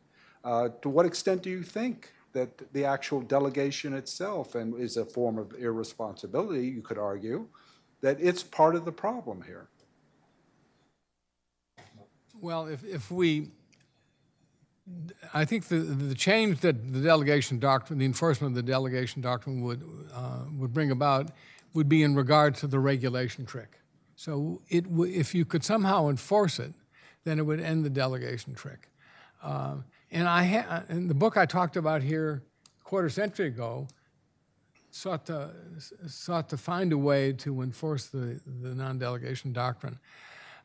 [0.43, 5.05] Uh, To what extent do you think that the actual delegation itself, and is a
[5.05, 7.47] form of irresponsibility, you could argue,
[8.01, 9.70] that it's part of the problem here?
[12.42, 13.50] Well, if, if we,
[15.32, 19.62] I think the, the change that the delegation doctrine, the enforcement of the delegation doctrine
[19.62, 21.30] would, uh, would bring about
[21.76, 23.80] would be in regard to the regulation trick.
[24.16, 26.74] So it, if you could somehow enforce it,
[27.26, 28.89] then it would end the delegation trick.
[29.44, 32.42] Um, and I in the book I talked about here
[32.82, 33.88] a quarter century ago,
[34.89, 35.52] sought to,
[36.08, 40.00] sought to find a way to enforce the, the non-delegation doctrine.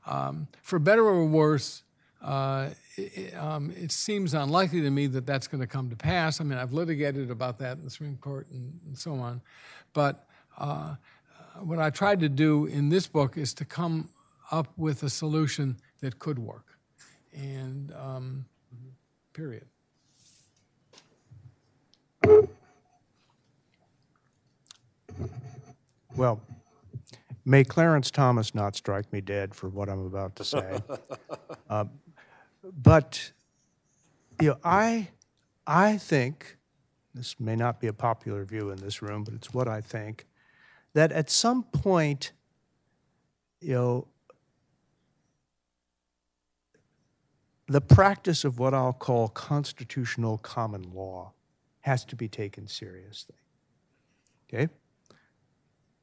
[0.07, 1.83] Um, for better or worse,
[2.23, 6.41] uh, it, um, it seems unlikely to me that that's going to come to pass.
[6.41, 9.43] I mean, I've litigated about that in the Supreme Court and, and so on.
[9.93, 10.27] But
[10.59, 10.95] uh,
[11.61, 14.09] what I tried to do in this book is to come
[14.51, 16.79] up with a solution that could work.
[17.35, 18.47] And um,
[19.33, 19.67] period.
[26.17, 26.41] Well,
[27.47, 30.81] may Clarence Thomas not strike me dead for what I'm about to say.
[31.71, 31.85] Uh,
[32.77, 33.33] But,
[34.41, 35.09] you know, I,
[35.67, 36.57] I think,
[37.15, 40.27] this may not be a popular view in this room, but it's what I think,
[40.95, 42.33] that at some point,
[43.61, 44.09] you know,
[47.69, 51.33] the practice of what I'll call constitutional common law
[51.81, 53.37] has to be taken seriously.
[54.49, 54.69] Okay?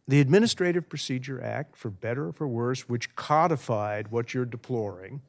[0.07, 5.21] The Administrative Procedure Act, for better or for worse, which codified what you're deploring,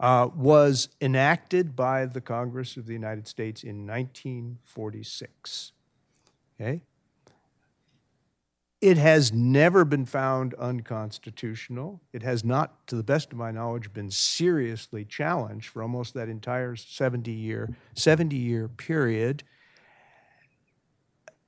[0.00, 5.72] uh, was enacted by the Congress of the United States in 1946.
[6.60, 6.82] Okay?
[8.80, 12.00] It has never been found unconstitutional.
[12.12, 16.28] It has not, to the best of my knowledge, been seriously challenged for almost that
[16.28, 19.44] entire 70 year, 70 year period.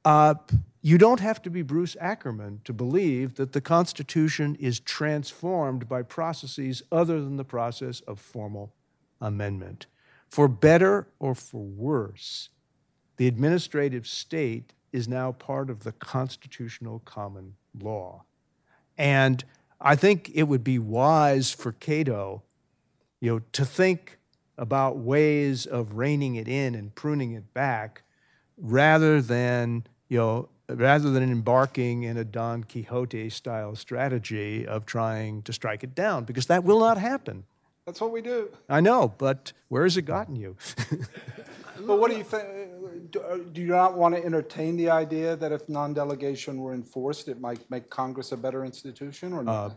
[0.04, 0.34] Uh,
[0.86, 6.02] you don't have to be Bruce Ackerman to believe that the Constitution is transformed by
[6.02, 8.74] processes other than the process of formal
[9.18, 9.86] amendment.
[10.28, 12.50] For better or for worse,
[13.16, 18.24] the administrative state is now part of the constitutional common law.
[18.98, 19.42] And
[19.80, 22.42] I think it would be wise for Cato,
[23.20, 24.18] you know, to think
[24.58, 28.02] about ways of reining it in and pruning it back
[28.58, 35.42] rather than, you know, rather than embarking in a Don Quixote style strategy of trying
[35.42, 37.44] to strike it down, because that will not happen.
[37.86, 38.48] That's what we do.
[38.68, 40.56] I know, but where has it gotten you?
[41.80, 43.10] But what do you think?
[43.10, 47.28] Do uh, do you not want to entertain the idea that if non-delegation were enforced,
[47.28, 49.76] it might make Congress a better institution or not?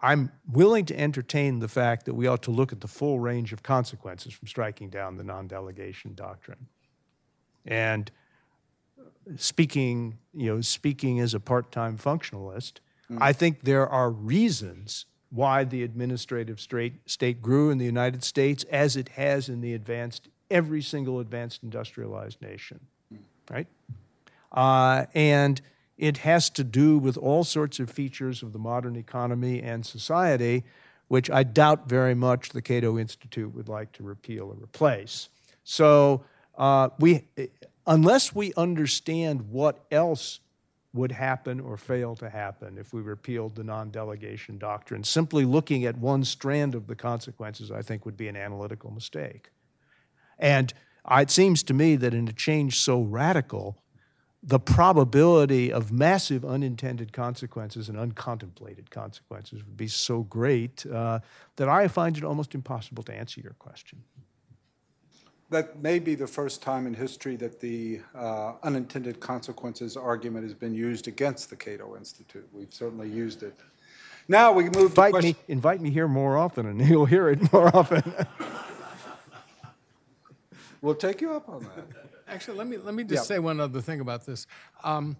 [0.00, 3.52] I'm willing to entertain the fact that we ought to look at the full range
[3.52, 6.66] of consequences from striking down the non delegation doctrine.
[7.66, 8.10] And
[9.36, 12.74] speaking, you know, speaking as a part time functionalist,
[13.20, 18.96] I think there are reasons why the administrative state grew in the United States as
[18.96, 22.80] it has in the advanced, every single advanced industrialized nation,
[23.50, 23.66] right?
[24.52, 25.60] Uh, and
[25.96, 30.64] it has to do with all sorts of features of the modern economy and society,
[31.08, 35.28] which I doubt very much the Cato Institute would like to repeal or replace.
[35.64, 36.24] So,
[36.56, 37.24] uh, we,
[37.88, 40.38] unless we understand what else
[40.92, 45.84] would happen or fail to happen if we repealed the non delegation doctrine, simply looking
[45.84, 49.50] at one strand of the consequences, I think, would be an analytical mistake.
[50.38, 50.72] And
[51.10, 53.76] it seems to me that in a change so radical,
[54.42, 61.18] the probability of massive unintended consequences and uncontemplated consequences would be so great uh,
[61.56, 64.04] that I find it almost impossible to answer your question.
[65.50, 70.52] That may be the first time in history that the uh, unintended consequences argument has
[70.52, 72.46] been used against the Cato Institute.
[72.52, 73.54] We've certainly used it.
[74.28, 75.30] Now we move to Invite question.
[75.30, 78.02] me, invite me here more often, and you'll hear it more often.
[80.80, 81.86] We'll take you up on that.
[82.28, 83.34] Actually, let me let me just Yeah.
[83.36, 84.46] say one other thing about this.
[84.84, 85.16] Um,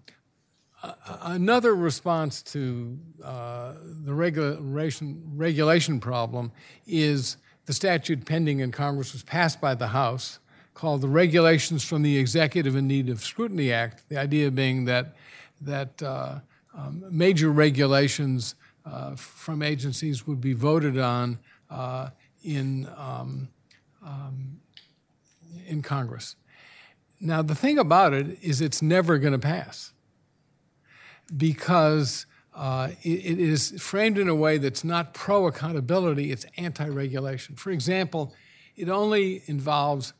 [1.21, 3.73] Another response to uh,
[4.05, 6.53] the regulation, regulation problem
[6.87, 7.35] is
[7.69, 10.39] the statute pending in Congress was passed by the House
[10.73, 14.09] called the Regulations from the Executive in Need of Scrutiny Act.
[14.09, 15.15] The idea being that,
[15.61, 16.39] that uh,
[16.75, 18.55] um, major regulations
[18.87, 21.37] uh, from agencies would be voted on
[21.69, 22.09] uh,
[22.43, 23.49] in, um,
[24.03, 24.61] um,
[25.67, 26.37] in Congress.
[27.21, 29.93] Now, the thing about it is it's never going to pass
[31.37, 37.55] because uh, it, is framed in a way that's not pro accountability, it's anti regulation.
[37.55, 38.33] For example,
[38.75, 40.13] it only involves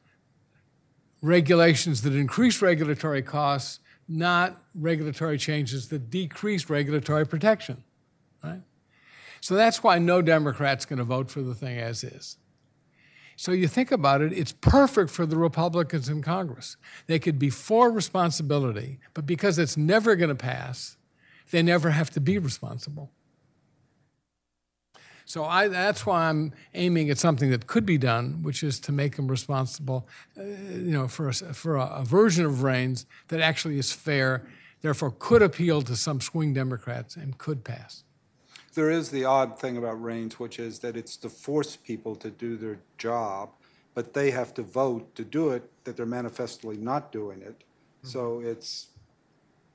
[1.21, 7.84] regulations that increase regulatory costs, not regulatory changes that decrease regulatory protection.
[8.43, 8.61] Right?
[9.41, 12.38] So that's why no Democrat's going to vote for the thing as is.
[13.36, 16.75] So you think about it, it's perfect for the Republicans in Congress.
[17.07, 20.97] They could be for responsibility, but because it's never going to pass,
[21.52, 23.10] they never have to be responsible.
[25.26, 28.91] So I, that's why I'm aiming at something that could be done, which is to
[28.91, 33.39] make them responsible, uh, you know, for a, for a, a version of REINS that
[33.39, 34.47] actually is fair,
[34.82, 38.04] therefore could appeal to some swing Democrats and could pass.
[38.74, 42.32] There is the odd thing about REINS, which is that it's to force people to
[42.32, 43.52] do their job,
[43.93, 47.64] but they have to vote to do it, that they're manifestly not doing it.
[48.04, 48.88] So it's,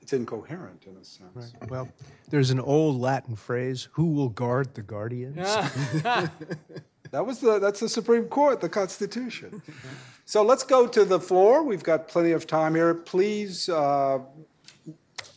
[0.05, 1.53] it's incoherent in a sense.
[1.67, 1.89] Well,
[2.29, 5.37] there's an old Latin phrase, who will guard the guardians?
[7.11, 9.61] That was the, that's the Supreme Court, the Constitution.
[10.25, 11.63] So let's go to the floor.
[11.63, 12.93] We've got plenty of time here.
[12.93, 14.19] Please uh,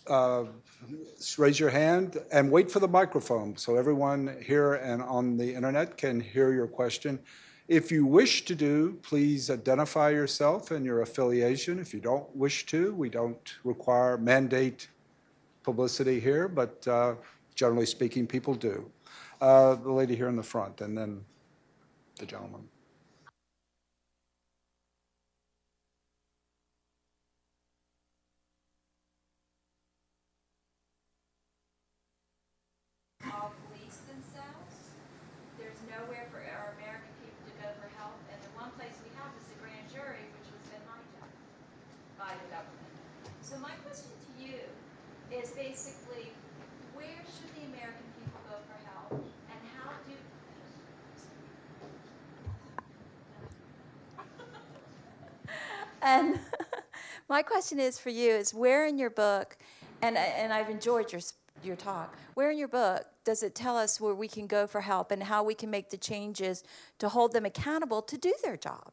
[0.09, 0.45] uh,
[1.37, 5.97] raise your hand and wait for the microphone so everyone here and on the internet
[5.97, 7.21] can hear your question.
[7.69, 11.79] If you wish to do, please identify yourself and your affiliation.
[11.79, 14.89] If you don't wish to, we don't require mandate
[15.63, 17.17] publicity here, but uh,
[17.55, 18.91] generally speaking, people do.
[19.41, 21.25] Uh, The lady here in the front, and then
[22.19, 22.69] the gentleman.
[33.39, 34.95] all police themselves.
[35.59, 39.11] There's nowhere for our American people to go for help, and the one place we
[39.15, 41.39] have is the grand jury, which has been hijacked
[42.19, 42.91] by the government.
[43.43, 44.59] So my question to you
[45.31, 46.35] is basically,
[46.95, 50.15] where should the American people go for help, and how do?
[56.09, 56.39] And
[57.29, 59.59] my question is for you is where in your book,
[60.01, 61.21] and, and I've enjoyed your,
[61.63, 64.81] your talk, where in your book does it tell us where we can go for
[64.81, 66.65] help and how we can make the changes
[66.99, 68.93] to hold them accountable to do their job?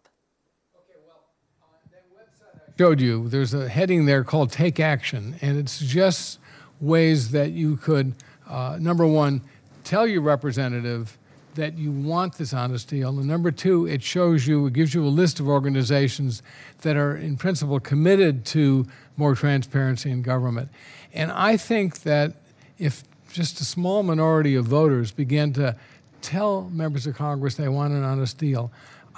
[2.78, 6.40] showed you, there's a heading there called Take Action, and it suggests
[6.82, 8.14] ways that you could,
[8.50, 9.42] uh, number one,
[9.86, 11.18] tell your representative
[11.56, 13.18] that you want this honest deal.
[13.18, 16.44] And number two, it shows you, it gives you a list of organizations
[16.82, 18.86] that are in principle committed to
[19.18, 20.70] more transparency in government.
[21.14, 22.34] And I think that
[22.78, 25.76] if just a small minority of voters began to
[26.22, 28.72] tell members of Congress they want an honest deal,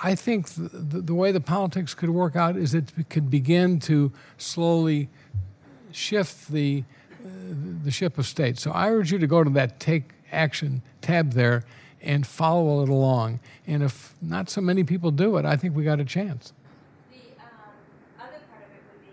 [0.03, 3.79] I think the, the, the way the politics could work out is it could begin
[3.81, 5.09] to slowly
[5.91, 6.83] shift the,
[7.25, 7.29] uh,
[7.83, 8.59] the ship of state.
[8.59, 11.63] So I urge you to go to that Take Action tab there
[12.07, 13.41] and follow it along.
[13.67, 16.53] And if not so many people do it, I think we got a chance.
[17.11, 17.49] The um,
[18.17, 19.11] other part of it would be,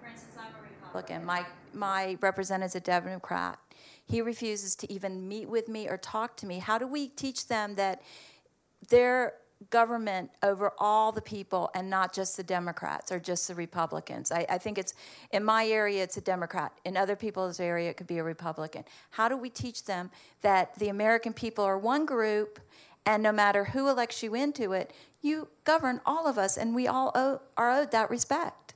[0.00, 1.24] for instance, I'm a Republican.
[1.24, 3.58] My, my representative's a Democrat.
[4.06, 6.58] He refuses to even meet with me or talk to me.
[6.58, 8.02] How do we teach them that
[8.90, 9.32] their
[9.70, 14.32] government over all the people and not just the Democrats or just the Republicans?
[14.32, 14.94] I, I think it's,
[15.32, 16.72] in my area, it's a Democrat.
[16.84, 18.84] In other people's area, it could be a Republican.
[19.10, 20.10] How do we teach them
[20.42, 22.60] that the American people are one group
[23.06, 26.86] and no matter who elects you into it, you govern all of us, and we
[26.86, 28.74] all owe, are owed that respect.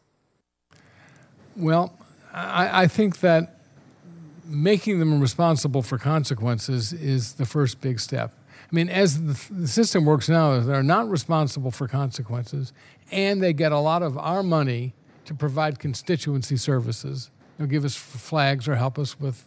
[1.57, 1.93] Well,
[2.33, 3.61] I, I think that
[4.45, 8.33] making them responsible for consequences is the first big step.
[8.71, 12.73] I mean, as the, the system works now, they're not responsible for consequences,
[13.11, 14.93] and they get a lot of our money
[15.25, 17.31] to provide constituency services.
[17.57, 19.45] They'll give us flags or help us with,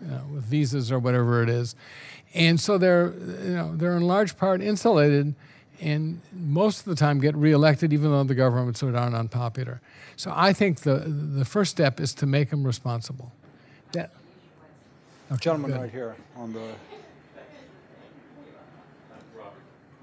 [0.00, 1.76] you know, with visas or whatever it is,
[2.34, 3.12] and so they're,
[3.44, 5.34] you know, they're in large part insulated,
[5.80, 9.80] and most of the time get reelected, even though the government's so darn unpopular.
[10.16, 13.32] So I think the the first step is to make them responsible.
[13.92, 14.10] That,
[15.38, 15.80] Gentleman good.
[15.80, 16.74] right here on the,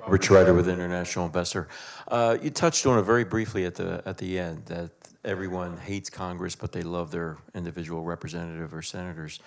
[0.02, 1.68] Robert Schreider with International Investor.
[2.08, 4.90] Uh, you touched on it very briefly at the at the end that
[5.24, 9.40] everyone hates Congress, but they love their individual representative or senators.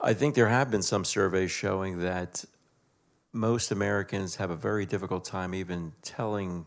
[0.00, 2.44] I think there have been some surveys showing that
[3.32, 6.66] most Americans have a very difficult time even telling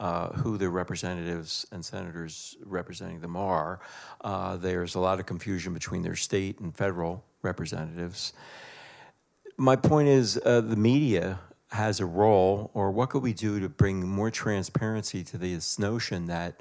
[0.00, 3.80] uh, who their representatives and senators representing them are.
[4.22, 8.32] Uh, there's a lot of confusion between their state and federal representatives.
[9.56, 11.38] My point is, uh, the media
[11.70, 16.26] has a role, or what could we do to bring more transparency to this notion
[16.26, 16.60] that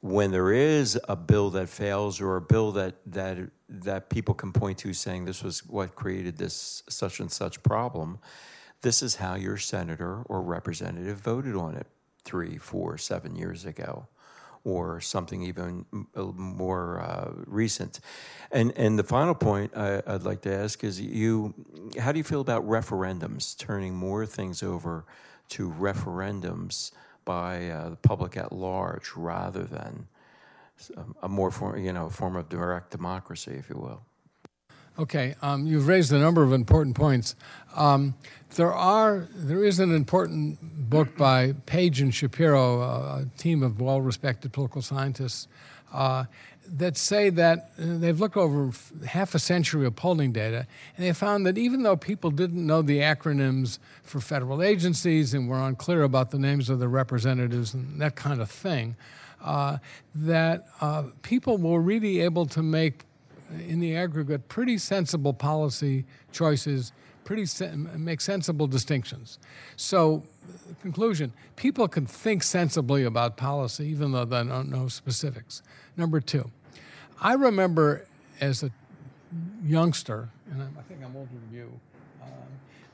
[0.00, 3.38] when there is a bill that fails or a bill that that
[3.68, 8.18] that people can point to saying this was what created this such and such problem,
[8.82, 11.86] this is how your senator or representative voted on it
[12.24, 14.06] three, four, seven years ago,
[14.64, 18.00] or something even more uh, recent.
[18.50, 21.54] And and the final point I, would like to ask is you,
[21.98, 25.04] how do you feel about referendums, turning more things over
[25.50, 26.92] to referendums?
[27.24, 30.08] by uh, the public at large rather than
[31.22, 34.02] a more form, you know, form of direct democracy, if you will.
[34.98, 37.34] Okay, um, you've raised a number of important points.
[37.74, 38.14] Um,
[38.56, 40.58] there are there is an important
[40.90, 45.48] book by Page and Shapiro, a team of well-respected political scientists,
[45.94, 46.24] uh,
[46.70, 48.70] that say that uh, they've looked over
[49.06, 50.66] half a century of polling data,
[50.96, 55.48] and they found that even though people didn't know the acronyms for federal agencies and
[55.48, 58.96] were unclear about the names of the representatives and that kind of thing,
[59.42, 59.78] uh,
[60.14, 63.04] that uh, people were really able to make,
[63.68, 66.92] in the aggregate, pretty sensible policy choices,
[67.24, 67.46] pretty
[67.96, 69.38] make sensible distinctions.
[69.76, 70.22] So,
[70.80, 75.62] conclusion: people can think sensibly about policy, even though they don't know specifics.
[75.96, 76.50] Number two,
[77.20, 78.06] I remember
[78.40, 78.70] as a
[79.64, 81.80] youngster, and I think I'm older than you,
[82.22, 82.28] um,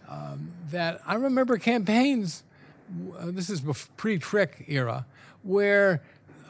[0.09, 2.44] um, that I remember campaigns.
[3.18, 3.62] Uh, this is
[3.96, 5.04] pre-Trick era,
[5.42, 6.02] where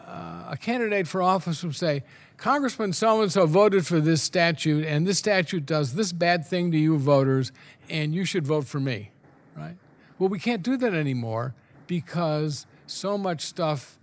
[0.07, 2.03] uh, a candidate for office would say,
[2.39, 6.71] Congressman so and so voted for this statute, and this statute does this bad thing
[6.71, 7.51] to you voters,
[7.91, 9.11] and you should vote for me,
[9.57, 9.77] right?
[10.19, 11.55] Well, we can't do that anymore
[11.89, 13.99] because so much stuff,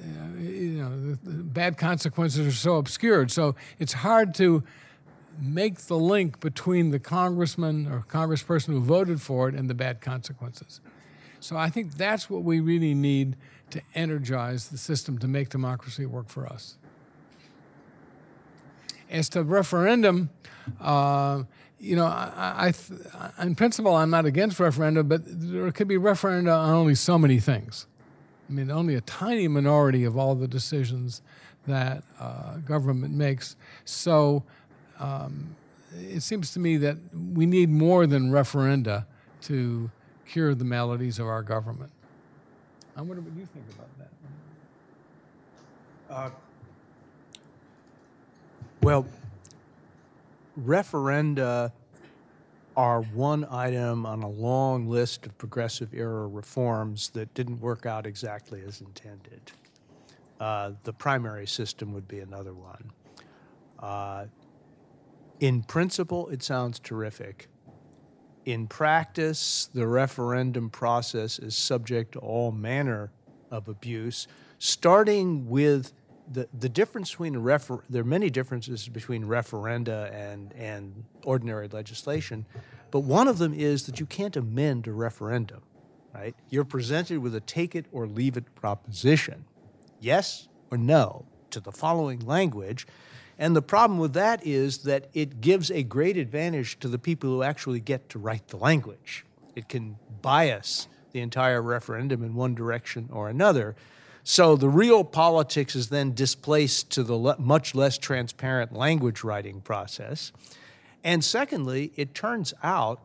[0.00, 3.30] uh, you know, the, the bad consequences are so obscured.
[3.30, 4.64] So it's hard to
[5.40, 10.00] make the link between the congressman or congressperson who voted for it and the bad
[10.00, 10.80] consequences.
[11.38, 13.36] So I think that's what we really need
[13.70, 16.76] to energize the system to make democracy work for us.
[19.10, 20.30] As to referendum,
[20.80, 21.42] uh,
[21.80, 22.72] you know, I,
[23.38, 27.18] I, in principle, I'm not against referenda, but there could be referenda on only so
[27.18, 27.86] many things.
[28.48, 31.22] I mean, only a tiny minority of all the decisions
[31.66, 33.56] that uh, government makes.
[33.84, 34.44] So
[34.98, 35.54] um,
[35.96, 36.96] it seems to me that
[37.34, 39.06] we need more than referenda
[39.42, 39.90] to
[40.26, 41.90] cure the maladies of our government.
[42.96, 44.08] I wonder what you think about that.
[46.10, 46.30] Uh,
[48.82, 49.06] well,
[50.60, 51.72] referenda
[52.76, 58.06] are one item on a long list of progressive era reforms that didn't work out
[58.06, 59.40] exactly as intended.
[60.38, 62.92] Uh, the primary system would be another one.
[63.80, 64.26] Uh,
[65.40, 67.48] in principle, it sounds terrific.
[68.44, 73.10] In practice, the referendum process is subject to all manner
[73.50, 75.92] of abuse, starting with
[76.30, 82.44] the, the difference between refer- there are many differences between referenda and, and ordinary legislation,
[82.90, 85.62] but one of them is that you can't amend a referendum,
[86.14, 86.34] right?
[86.50, 89.44] You're presented with a take it or leave it proposition,
[90.00, 92.86] yes or no, to the following language,
[93.38, 97.30] and the problem with that is that it gives a great advantage to the people
[97.30, 99.24] who actually get to write the language.
[99.54, 103.76] It can bias the entire referendum in one direction or another.
[104.30, 109.62] So the real politics is then displaced to the le- much less transparent language writing
[109.62, 110.32] process.
[111.02, 113.00] And secondly, it turns out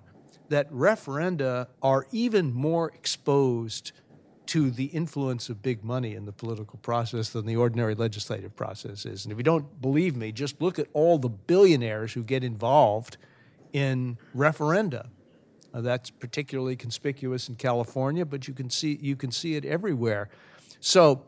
[0.49, 3.93] that referenda are even more exposed
[4.47, 9.05] to the influence of big money in the political process than the ordinary legislative process
[9.05, 9.23] is.
[9.23, 13.15] And if you don't believe me, just look at all the billionaires who get involved
[13.71, 15.07] in referenda.
[15.73, 20.29] Uh, that's particularly conspicuous in California, but you can see you can see it everywhere.
[20.85, 21.25] So,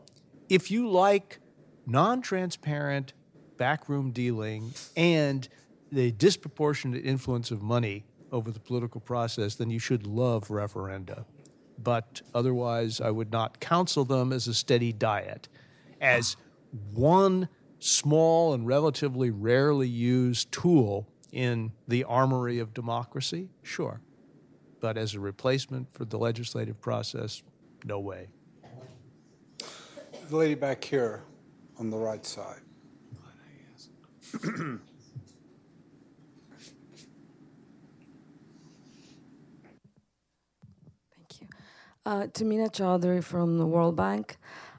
[0.48, 1.40] if you like
[1.86, 3.14] non-transparent
[3.56, 5.48] backroom dealing and
[5.90, 11.24] the disproportionate influence of money over the political process, then you should love referenda
[11.78, 15.48] but otherwise I would not counsel them as a steady diet.
[16.00, 16.36] As
[16.92, 17.48] one
[17.78, 24.00] small and relatively rarely used tool in the armory of democracy, sure.
[24.80, 27.42] But as a replacement for the legislative process,
[27.84, 28.28] no way.
[30.28, 31.22] The lady back here.
[31.78, 32.60] on the right side.
[34.32, 34.80] Thank
[41.40, 41.48] you.
[42.04, 44.36] Uh, Tamina Chaudhary from the World Bank.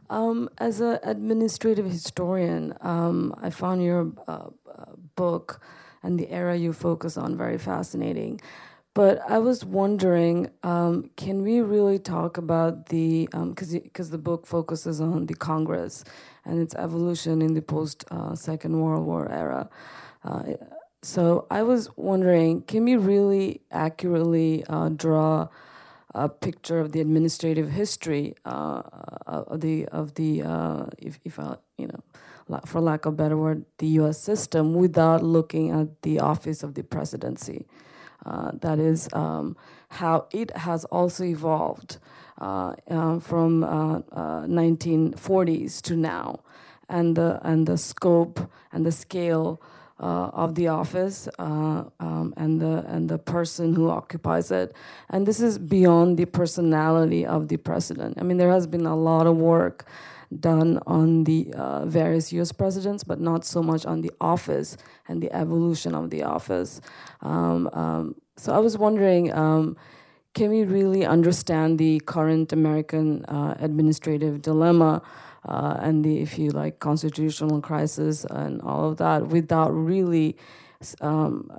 [0.09, 4.85] Um, as an administrative historian, um, I found your uh, uh,
[5.15, 5.61] book
[6.03, 8.41] and the era you focus on very fascinating.
[8.97, 14.47] But I was wondering, um, can we really talk about the because because the book
[14.47, 16.03] focuses on the Congress
[16.43, 19.69] and its evolution in the post uh, Second World War era.
[20.23, 20.53] Uh,
[21.03, 25.49] so I was wondering, can we really accurately uh, draw
[26.15, 28.81] a picture of the administrative history uh,
[29.27, 32.01] of the of the uh, if if I, you know,
[32.65, 34.19] for lack of a better word, the U.S.
[34.19, 37.67] system without looking at the office of the presidency?
[38.26, 39.55] Uh, that is um,
[39.89, 41.97] how it has also evolved
[42.39, 46.39] uh, uh, from 1940s to now,
[46.89, 48.39] and the and the scope
[48.72, 49.61] and the scale
[49.99, 54.76] uh, of the office uh, um, and the and the person who occupies it.
[55.09, 58.18] And this is beyond the personality of the president.
[58.20, 59.86] I mean, there has been a lot of work
[60.39, 62.51] done on the uh, various U.S.
[62.51, 66.82] presidents, but not so much on the office and the evolution of the office.
[67.21, 69.34] Um, um, so I was wondering.
[69.34, 69.78] Um,
[70.38, 75.01] can we really understand the current American uh, administrative dilemma
[75.47, 80.38] uh, and the, if you like, constitutional crisis and all of that without really,
[81.01, 81.49] um,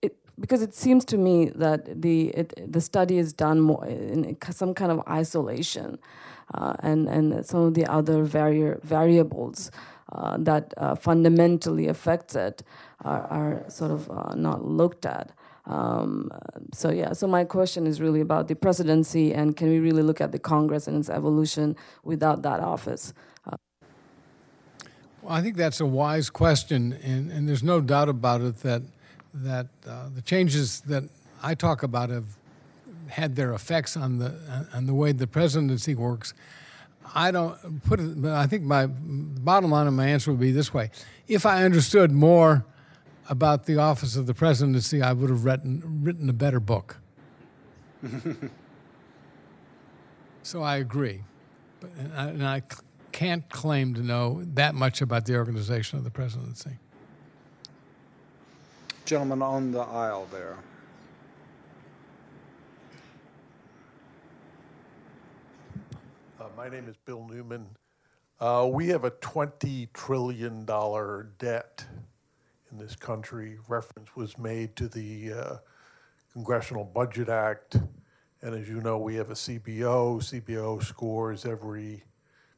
[0.00, 4.34] it, because it seems to me that the it, the study is done more in
[4.50, 6.31] some kind of isolation, uh,
[6.80, 9.70] and and some of the other vari- variables.
[10.12, 12.62] Uh, that uh, fundamentally affects it
[13.02, 15.32] are, are sort of uh, not looked at.
[15.64, 16.30] Um,
[16.74, 20.20] so yeah, so my question is really about the presidency and can we really look
[20.20, 23.14] at the Congress and its evolution without that office?
[25.22, 28.82] Well, I think that's a wise question, and, and there's no doubt about it that
[29.34, 31.04] that uh, the changes that
[31.42, 32.26] I talk about have
[33.12, 34.34] had their effects on the
[34.72, 36.34] on the way the presidency works.
[37.14, 40.72] I don't put it, I think my bottom line of my answer would be this
[40.72, 40.90] way:
[41.28, 42.64] If I understood more
[43.28, 46.96] about the office of the presidency, I would have written written a better book.
[50.42, 51.22] so I agree,
[51.80, 52.62] but and I, and I
[53.12, 56.78] can't claim to know that much about the organization of the presidency.
[59.04, 60.56] Gentleman on the aisle there.
[66.62, 67.66] My name is Bill Newman.
[68.38, 71.84] Uh, we have a $20 trillion debt
[72.70, 73.58] in this country.
[73.66, 75.56] Reference was made to the uh,
[76.32, 77.78] Congressional Budget Act.
[78.42, 80.20] And as you know, we have a CBO.
[80.22, 82.04] CBO scores every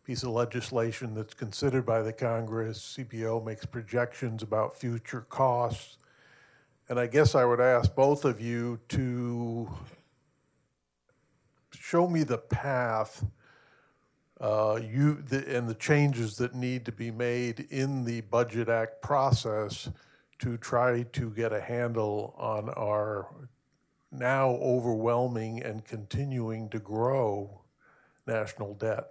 [0.04, 2.98] piece of legislation that's considered by the Congress.
[2.98, 5.96] CBO makes projections about future costs.
[6.90, 9.70] And I guess I would ask both of you to
[11.72, 13.24] show me the path
[14.40, 19.00] uh, you the, and the changes that need to be made in the Budget Act
[19.02, 19.88] process
[20.40, 23.28] to try to get a handle on our
[24.10, 27.62] now overwhelming and continuing to grow
[28.26, 29.06] national debt.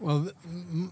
[0.00, 0.30] Well,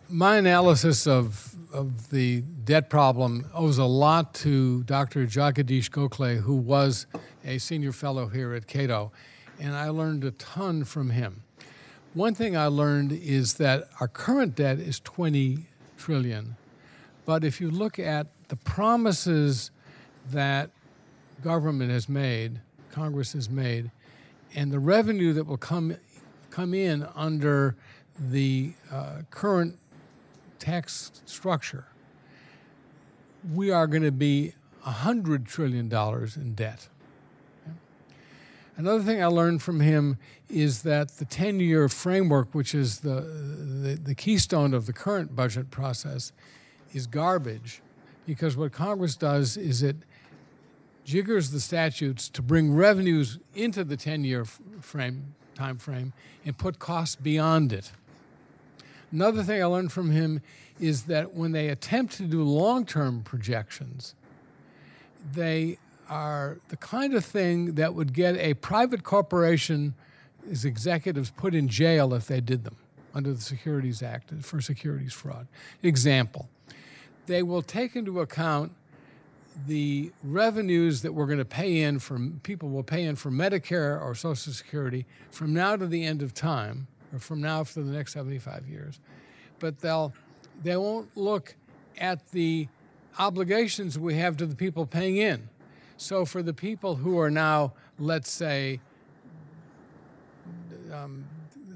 [0.08, 5.26] my analysis of, of the debt problem owes a lot to Dr.
[5.26, 7.06] Jagadeesh Gokhale, who was
[7.44, 9.10] a senior fellow here at Cato,
[9.58, 11.42] and I learned a ton from him.
[12.14, 15.66] One thing I learned is that our current debt is 20
[15.96, 16.56] trillion,
[17.24, 19.70] but if you look at the promises
[20.28, 20.70] that
[21.40, 22.60] government has made,
[22.90, 23.92] Congress has made,
[24.56, 25.94] and the revenue that will come
[26.50, 27.76] come in under
[28.18, 29.78] the uh, current
[30.58, 31.84] tax structure,
[33.54, 34.54] we are going to be
[34.84, 35.92] $100 trillion
[36.34, 36.88] in debt.
[38.80, 40.16] Another thing I learned from him
[40.48, 45.36] is that the 10 year framework, which is the, the, the, keystone of the current
[45.36, 46.32] budget process,
[46.94, 47.82] is garbage
[48.24, 49.96] because what Congress does is it
[51.04, 56.14] jiggers the statutes to bring revenues into the 10 year frame, time frame
[56.46, 57.92] and put costs beyond it.
[59.12, 60.40] Another thing I learned from him
[60.80, 64.14] is that when they attempt to do long term projections,
[65.34, 65.76] they
[66.10, 69.94] are the kind of thing that would get a private corporation's
[70.64, 72.76] executives put in jail if they did them
[73.14, 75.46] under the Securities Act for securities fraud.
[75.82, 76.48] Example
[77.30, 78.72] they will take into account
[79.66, 84.00] the revenues that we're going to pay in from people will pay in for Medicare
[84.00, 87.92] or Social Security from now to the end of time or from now for the
[87.92, 88.98] next 75 years.
[89.58, 90.12] But they'll
[90.62, 91.54] They won't look
[91.98, 92.68] at the
[93.18, 95.48] obligations we have to the people paying in.
[96.00, 98.80] So for the people who are now, let's say,
[100.90, 101.26] um,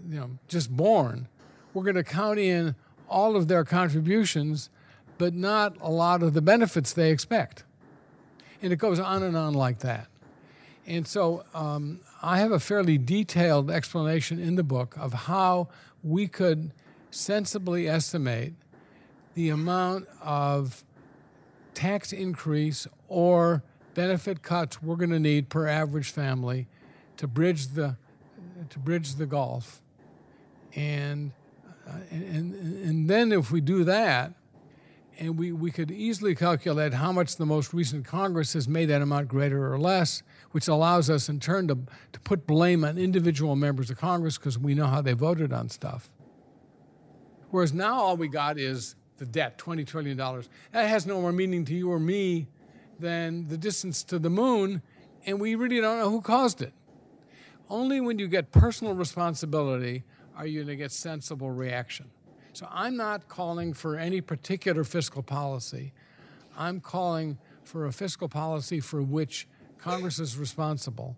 [0.09, 1.29] you know, just born,
[1.75, 2.75] we're going to count in
[3.07, 4.71] all of their contributions,
[5.19, 7.65] but not a lot of the benefits they expect.
[8.63, 10.09] And it goes on and on like that.
[10.87, 15.69] And so um, I have a fairly detailed explanation in the book of how
[16.03, 16.71] we could
[17.11, 18.55] sensibly estimate
[19.35, 20.83] the amount of
[21.75, 23.63] tax increase or
[23.95, 26.67] benefit cuts we're going to need per average family
[27.17, 27.97] to bridge the
[28.71, 29.81] to bridge the gulf
[30.75, 31.33] and
[31.87, 34.33] uh, and and then if we do that
[35.19, 39.03] and we, we could easily calculate how much the most recent Congress has made that
[39.03, 41.79] amount greater or less, which allows us in turn to,
[42.13, 45.69] to put blame on individual members of Congress because we know how they voted on
[45.69, 46.11] stuff.
[47.51, 50.17] Whereas now all we got is the debt, $20 trillion.
[50.17, 52.49] That has no more meaning to you or me
[52.99, 54.83] than the distance to the moon,
[55.27, 56.73] and we really don't know who caused it.
[57.69, 60.05] Only when you get personal responsibility
[60.37, 62.11] are you going to get sensible reaction.
[62.53, 65.93] So I'm not calling for any particular fiscal policy.
[66.57, 69.49] I'm calling for a fiscal policy for which
[69.79, 71.17] Congress is responsible.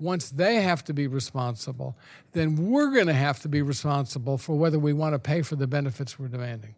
[0.00, 1.96] Once they have to be responsible,
[2.32, 5.56] then we're going to have to be responsible for whether we want to pay for
[5.56, 6.74] the benefits we're demanding.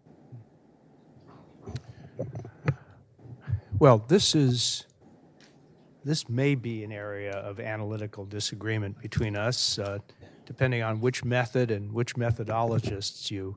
[3.81, 4.85] Well, this is
[6.05, 10.01] this may be an area of analytical disagreement between us, uh,
[10.44, 13.57] depending on which method and which methodologists you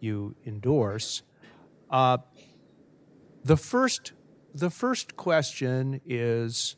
[0.00, 1.22] you endorse.
[1.90, 2.18] Uh,
[3.42, 4.12] the first
[4.54, 6.76] the first question is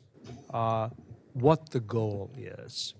[0.54, 0.90] uh,
[1.32, 2.94] what the goal is.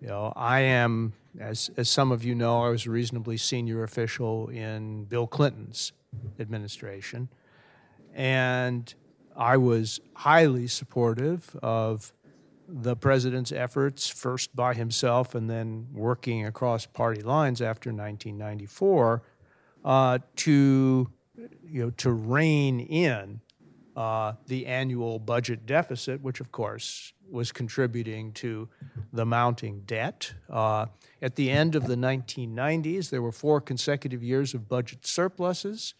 [0.00, 3.82] You know, I am, as as some of you know, I was a reasonably senior
[3.82, 5.92] official in Bill Clinton's
[6.40, 7.28] administration.
[8.16, 8.92] And
[9.36, 12.14] I was highly supportive of
[12.66, 19.22] the president's efforts, first by himself and then working across party lines after 1994,
[19.84, 21.10] uh, to
[21.62, 23.40] you know to rein in
[23.94, 28.68] uh, the annual budget deficit, which of course was contributing to
[29.12, 30.32] the mounting debt.
[30.48, 30.86] Uh,
[31.20, 35.94] at the end of the 1990s, there were four consecutive years of budget surpluses.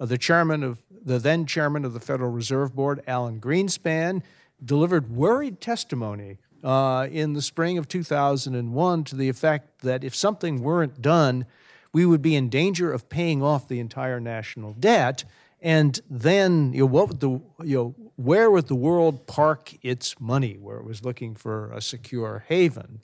[0.00, 4.22] Uh, the chairman of the then chairman of the Federal Reserve Board, Alan Greenspan,
[4.64, 10.62] delivered worried testimony uh, in the spring of 2001 to the effect that if something
[10.62, 11.46] weren't done,
[11.92, 15.24] we would be in danger of paying off the entire national debt.
[15.62, 20.18] And then, you know, what would the, you know, where would the world park its
[20.20, 23.00] money where it was looking for a secure haven?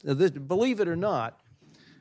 [0.46, 1.40] Believe it or not,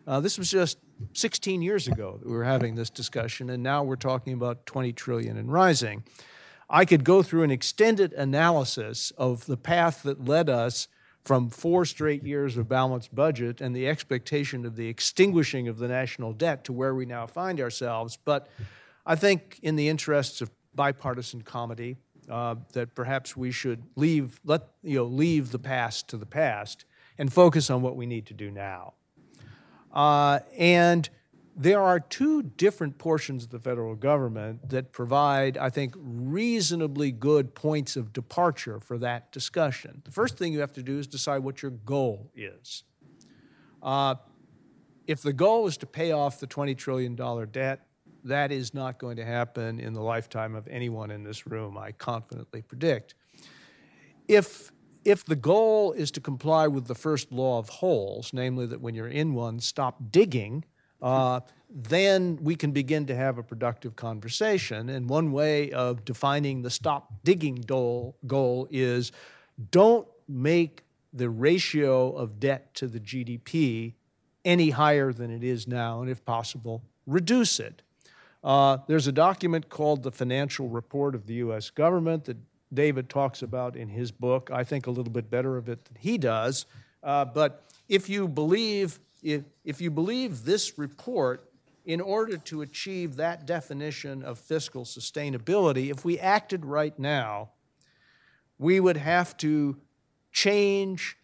[0.07, 0.77] uh, this was just
[1.13, 4.93] 16 years ago that we were having this discussion, and now we're talking about 20
[4.93, 6.03] trillion and rising.
[6.69, 10.87] I could go through an extended analysis of the path that led us
[11.23, 15.87] from four straight years of balanced budget and the expectation of the extinguishing of the
[15.87, 18.17] national debt to where we now find ourselves.
[18.23, 18.47] But
[19.05, 21.97] I think, in the interests of bipartisan comedy,
[22.29, 26.85] uh, that perhaps we should leave let you know leave the past to the past
[27.17, 28.93] and focus on what we need to do now.
[29.95, 31.09] Uh, and
[31.55, 37.55] there are two different portions of the federal government that provide, I think, reasonably good
[37.55, 40.01] points of departure for that discussion.
[40.03, 42.83] The first thing you have to do is decide what your goal is.
[43.81, 44.15] Uh,
[45.07, 47.15] if the goal is to pay off the $20 trillion
[47.51, 47.87] debt,
[48.25, 51.91] that is not going to happen in the lifetime of anyone in this room, I
[51.93, 53.13] confidently predict.
[54.27, 54.71] If
[55.05, 58.95] if the goal is to comply with the first law of holes, namely that when
[58.95, 60.65] you're in one, stop digging,
[61.01, 64.89] uh, then we can begin to have a productive conversation.
[64.89, 69.11] And one way of defining the stop digging goal, goal is
[69.71, 70.83] don't make
[71.13, 73.93] the ratio of debt to the GDP
[74.43, 77.81] any higher than it is now, and if possible, reduce it.
[78.43, 81.69] Uh, there's a document called the Financial Report of the U.S.
[81.69, 82.37] Government that
[82.73, 84.49] David talks about in his book.
[84.51, 86.65] I think a little bit better of it than he does.
[87.03, 91.49] Uh, but if you believe if, if you believe this report,
[91.83, 97.49] in order to achieve that definition of fiscal sustainability, if we acted right now,
[98.57, 99.77] we would have to
[100.31, 101.17] change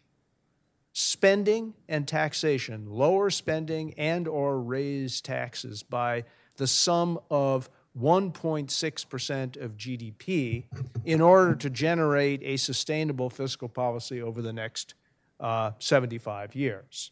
[0.93, 6.23] spending and taxation, lower spending and or raise taxes by
[6.57, 7.69] the sum of
[7.99, 10.65] 1.6% of GDP
[11.03, 14.93] in order to generate a sustainable fiscal policy over the next
[15.39, 17.11] uh, 75 years.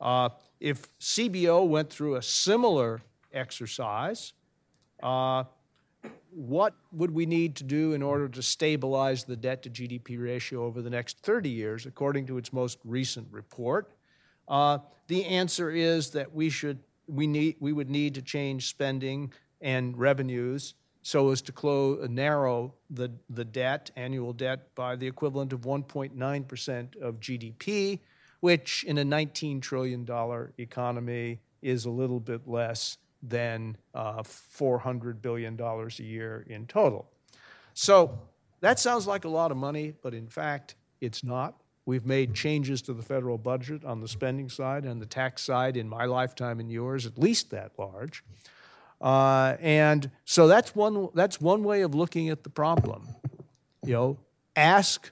[0.00, 0.28] Uh,
[0.60, 4.32] if CBO went through a similar exercise,
[5.02, 5.44] uh,
[6.30, 10.64] what would we need to do in order to stabilize the debt to GDP ratio
[10.64, 13.92] over the next 30 years, according to its most recent report?
[14.48, 19.32] Uh, the answer is that we should we need we would need to change spending
[19.64, 25.52] and revenues so as to close, narrow the, the debt, annual debt, by the equivalent
[25.52, 27.98] of 1.9% of GDP,
[28.40, 30.06] which in a $19 trillion
[30.56, 37.10] economy is a little bit less than uh, $400 billion a year in total.
[37.74, 38.18] So
[38.60, 41.60] that sounds like a lot of money, but in fact, it's not.
[41.84, 45.76] We've made changes to the federal budget on the spending side and the tax side
[45.76, 48.24] in my lifetime and yours, at least that large.
[49.04, 53.06] Uh, and so that's one, that's one way of looking at the problem.
[53.84, 54.18] You know,
[54.56, 55.10] ask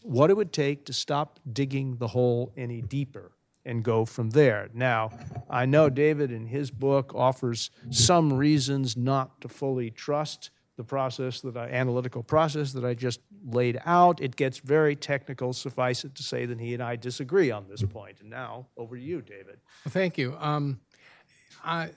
[0.00, 3.32] what it would take to stop digging the hole any deeper
[3.66, 4.70] and go from there.
[4.72, 5.10] Now,
[5.50, 10.48] I know David in his book offers some reasons not to fully trust
[10.78, 14.22] the process that I, analytical process that I just laid out.
[14.22, 15.52] It gets very technical.
[15.52, 18.16] Suffice it to say that he and I disagree on this point.
[18.20, 19.58] And now, over to you, David.
[19.84, 20.34] Well, thank you.
[20.40, 20.80] Um,
[21.62, 21.90] I,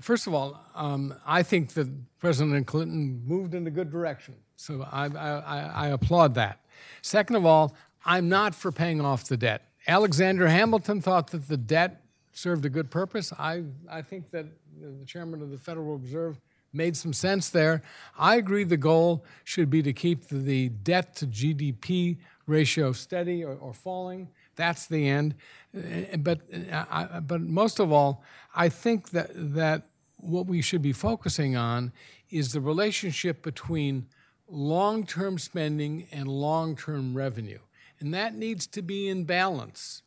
[0.00, 1.88] first of all, um, I think that
[2.18, 4.34] President Clinton moved in a good direction.
[4.56, 6.60] So I, I, I, applaud that.
[7.02, 9.68] Second of all, I'm not for paying off the debt.
[9.86, 12.02] Alexander Hamilton thought that the debt
[12.32, 13.32] served a good purpose.
[13.38, 14.46] I, I think that
[14.80, 16.40] the chairman of the Federal Reserve
[16.72, 17.82] made some sense there.
[18.18, 23.54] I agree the goal should be to keep the debt to GDP ratio steady or,
[23.54, 24.28] or falling.
[24.56, 25.34] That's the end.
[25.76, 26.40] Uh, but,
[26.72, 28.22] uh, but most of all,
[28.54, 29.86] I think that, that
[30.16, 31.92] what we should be focusing on
[32.30, 34.06] is the relationship between
[34.48, 37.60] long term spending and long term revenue.
[38.00, 40.02] And that needs to be in balance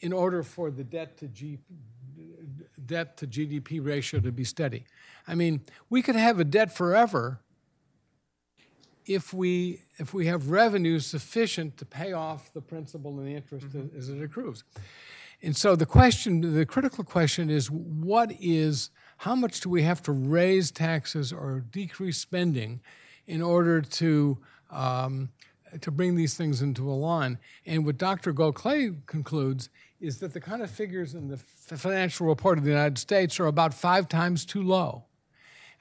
[0.00, 1.58] in order for the debt to, G,
[2.84, 4.84] debt to GDP ratio to be steady.
[5.26, 7.40] I mean, we could have a debt forever
[9.06, 13.66] if we if we have revenue sufficient to pay off the principal and the interest
[13.68, 13.96] mm-hmm.
[13.96, 14.64] as it accrues.
[15.42, 20.02] And so the question, the critical question is what is how much do we have
[20.04, 22.80] to raise taxes or decrease spending
[23.26, 24.38] in order to
[24.70, 25.30] um,
[25.80, 27.38] to bring these things into a line?
[27.66, 28.32] And what Dr.
[28.32, 29.68] Gokhale concludes
[30.00, 33.46] is that the kind of figures in the financial report of the United States are
[33.46, 35.04] about five times too low.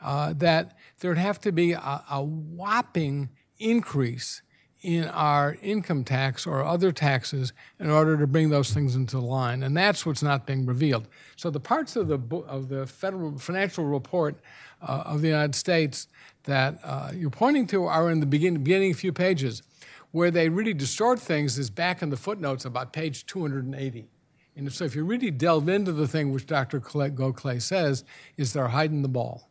[0.04, 4.42] Uh, that there'd have to be a, a whopping increase
[4.82, 9.64] in our income tax or other taxes in order to bring those things into line,
[9.64, 11.08] and that's what's not being revealed.
[11.38, 14.42] So the parts of the of the federal financial report
[14.82, 16.08] uh, of the United States
[16.44, 19.64] that uh, you're pointing to are in the beginning, beginning few pages.
[20.12, 24.08] Where they really distort things is back in the footnotes about page 280.
[24.56, 26.80] And so if you really delve into the thing which Dr.
[26.80, 28.04] Gokhale says,
[28.38, 29.50] is they're hiding the ball.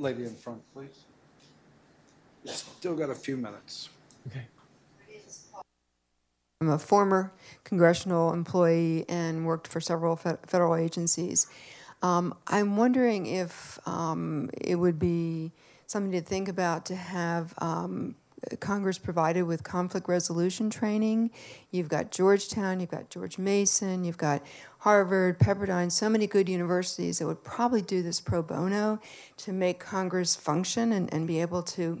[0.00, 1.04] Lady in front, please.
[2.46, 3.90] Still got a few minutes.
[4.26, 4.46] Okay.
[6.62, 7.32] I'm a former
[7.64, 11.46] congressional employee and worked for several federal agencies.
[12.02, 15.52] Um, I'm wondering if um, it would be
[15.86, 18.14] something to think about to have um,
[18.60, 21.30] Congress provided with conflict resolution training.
[21.70, 24.42] You've got Georgetown, you've got George Mason, you've got
[24.80, 28.98] Harvard, Pepperdine, so many good universities that would probably do this pro bono
[29.36, 32.00] to make Congress function and, and be able to,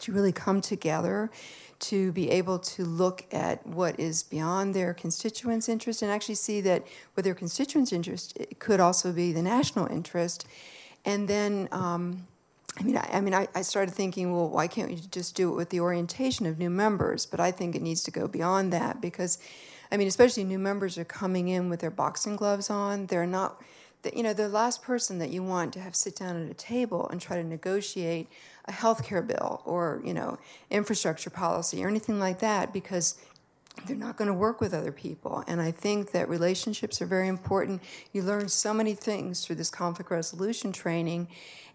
[0.00, 1.30] to really come together
[1.78, 6.60] to be able to look at what is beyond their constituents' interest and actually see
[6.60, 6.84] that
[7.14, 10.44] what their constituents' interest it could also be the national interest.
[11.04, 12.26] And then um,
[12.78, 15.52] I mean, I, I mean, I, I, started thinking, well, why can't we just do
[15.52, 17.26] it with the orientation of new members?
[17.26, 19.38] But I think it needs to go beyond that because,
[19.90, 23.06] I mean, especially new members are coming in with their boxing gloves on.
[23.06, 23.62] They're not,
[24.14, 27.08] you know, the last person that you want to have sit down at a table
[27.08, 28.28] and try to negotiate
[28.66, 30.38] a health care bill or, you know,
[30.70, 33.18] infrastructure policy or anything like that because
[33.86, 35.44] they're not going to work with other people.
[35.46, 37.82] And I think that relationships are very important.
[38.12, 41.28] You learn so many things through this conflict resolution training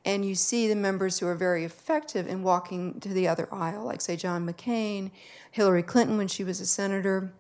[0.05, 3.85] and you see the members who are very effective in walking to the other aisle,
[3.85, 5.11] like, say, John McCain,
[5.49, 7.31] Hillary Clinton when she was a senator.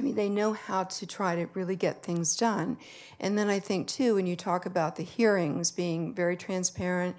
[0.00, 2.78] I mean, they know how to try to really get things done.
[3.20, 7.16] And then I think, too, when you talk about the hearings being very transparent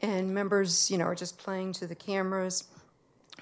[0.00, 2.64] and members, you know, are just playing to the cameras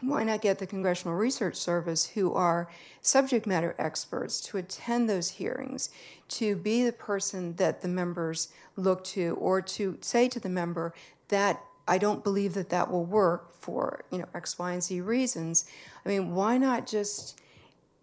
[0.00, 2.70] why not get the Congressional Research Service, who are
[3.02, 5.90] subject matter experts, to attend those hearings,
[6.28, 10.94] to be the person that the members look to, or to say to the member
[11.28, 15.02] that I don't believe that that will work for you know X, Y, and Z
[15.02, 15.66] reasons.
[16.06, 17.38] I mean, why not just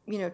[0.05, 0.29] you know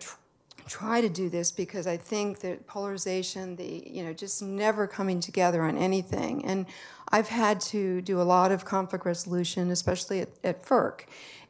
[0.68, 5.20] try to do this because I think that polarization, the you know, just never coming
[5.20, 6.66] together on anything, and
[7.10, 11.02] I've had to do a lot of conflict resolution, especially at, at FERC.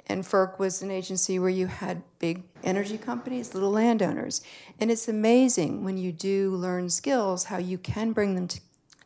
[0.07, 4.41] And FERC was an agency where you had big energy companies, little landowners.
[4.80, 8.49] And it's amazing when you do learn skills how you can bring them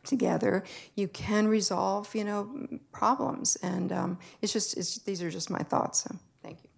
[0.04, 0.64] together.
[0.96, 2.50] You can resolve, you know,
[2.90, 3.56] problems.
[3.62, 6.02] And um, it's just, it's, these are just my thoughts.
[6.02, 6.70] So thank you.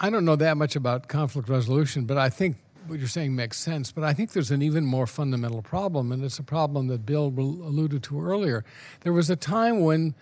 [0.00, 2.56] I don't know that much about conflict resolution, but I think
[2.86, 3.92] what you're saying makes sense.
[3.92, 7.26] But I think there's an even more fundamental problem, and it's a problem that Bill
[7.26, 8.64] alluded to earlier.
[9.00, 10.14] There was a time when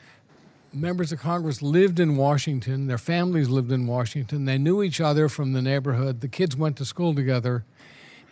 [0.72, 5.28] members of Congress lived in Washington, their families lived in Washington, they knew each other
[5.28, 7.64] from the neighborhood, the kids went to school together,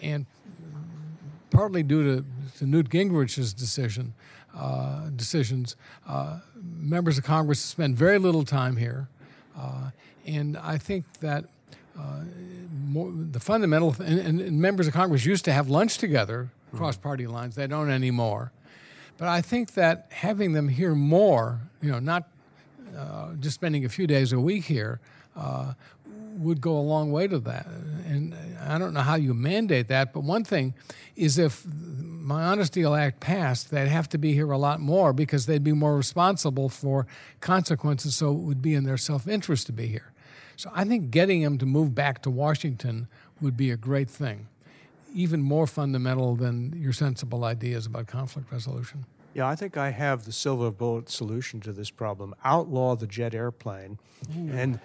[0.00, 0.26] and
[1.50, 2.24] partly due to,
[2.58, 4.14] to Newt Gingrich's decision,
[4.56, 5.76] uh, decisions,
[6.08, 9.08] uh, members of Congress spend very little time here.
[9.60, 9.90] Uh,
[10.26, 11.44] and I think that
[11.98, 12.22] uh,
[12.86, 16.96] more, the fundamental, and, and, and members of Congress used to have lunch together across
[16.96, 17.56] party lines.
[17.56, 18.52] They don't anymore.
[19.18, 22.28] But I think that having them here more, you know, not
[22.96, 25.00] uh, just spending a few days a week here,
[25.36, 25.74] uh,
[26.38, 27.66] would go a long way to that.
[28.06, 28.34] And
[28.66, 30.74] I don't know how you mandate that, but one thing
[31.16, 31.66] is if
[32.20, 35.64] my Honest Deal Act passed, they'd have to be here a lot more because they'd
[35.64, 37.06] be more responsible for
[37.40, 40.12] consequences, so it would be in their self interest to be here.
[40.56, 43.08] So I think getting them to move back to Washington
[43.40, 44.48] would be a great thing,
[45.14, 49.06] even more fundamental than your sensible ideas about conflict resolution.
[49.32, 52.34] Yeah, I think I have the silver bullet solution to this problem.
[52.44, 53.98] Outlaw the jet airplane,
[54.34, 54.80] and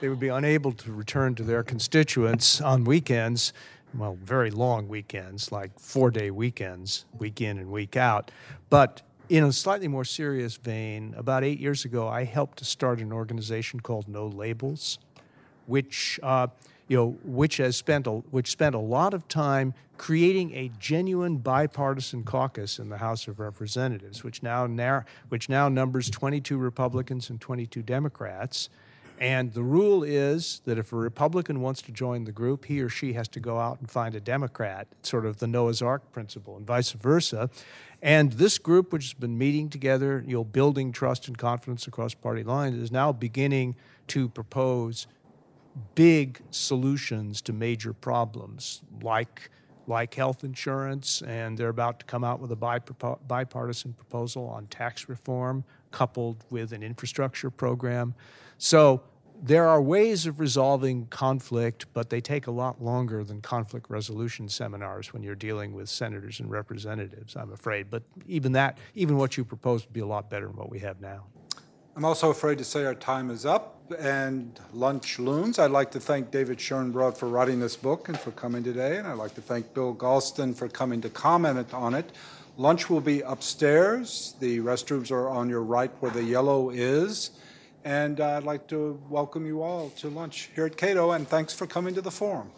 [0.00, 3.52] they would be unable to return to their constituents on weekends,
[3.94, 8.30] well, very long weekends, like four day weekends, week in and week out.
[8.70, 13.00] But in a slightly more serious vein, about eight years ago, I helped to start
[13.00, 14.98] an organization called No Labels,
[15.66, 16.48] which uh,
[16.88, 21.38] you know, which has spent a, which spent a lot of time creating a genuine
[21.38, 27.30] bipartisan caucus in the House of Representatives, which now nar- which now numbers 22 Republicans
[27.30, 28.68] and 22 Democrats.
[29.18, 32.88] And the rule is that if a Republican wants to join the group, he or
[32.88, 36.56] she has to go out and find a Democrat, sort of the Noah's Ark principle,
[36.56, 37.48] and vice versa.
[38.02, 42.12] And this group, which has been meeting together, you know, building trust and confidence across
[42.12, 43.74] party lines, is now beginning
[44.08, 45.06] to propose
[45.94, 49.50] big solutions to major problems like
[49.88, 54.66] like health insurance, and they're about to come out with a bipartisan bipartisan proposal on
[54.66, 58.14] tax reform coupled with an infrastructure program.
[58.58, 59.02] So
[59.42, 64.48] there are ways of resolving conflict, but they take a lot longer than conflict resolution
[64.48, 67.90] seminars when you're dealing with senators and representatives, I'm afraid.
[67.90, 70.78] But even that, even what you propose would be a lot better than what we
[70.80, 71.24] have now.
[71.94, 75.58] I'm also afraid to say our time is up and lunch looms.
[75.58, 79.06] I'd like to thank David Schoenbrod for writing this book and for coming today, and
[79.06, 82.10] I'd like to thank Bill Galston for coming to comment on it.
[82.58, 84.34] Lunch will be upstairs.
[84.40, 87.30] The restrooms are on your right where the yellow is.
[87.86, 91.68] And I'd like to welcome you all to lunch here at Cato, and thanks for
[91.68, 92.50] coming to the forum.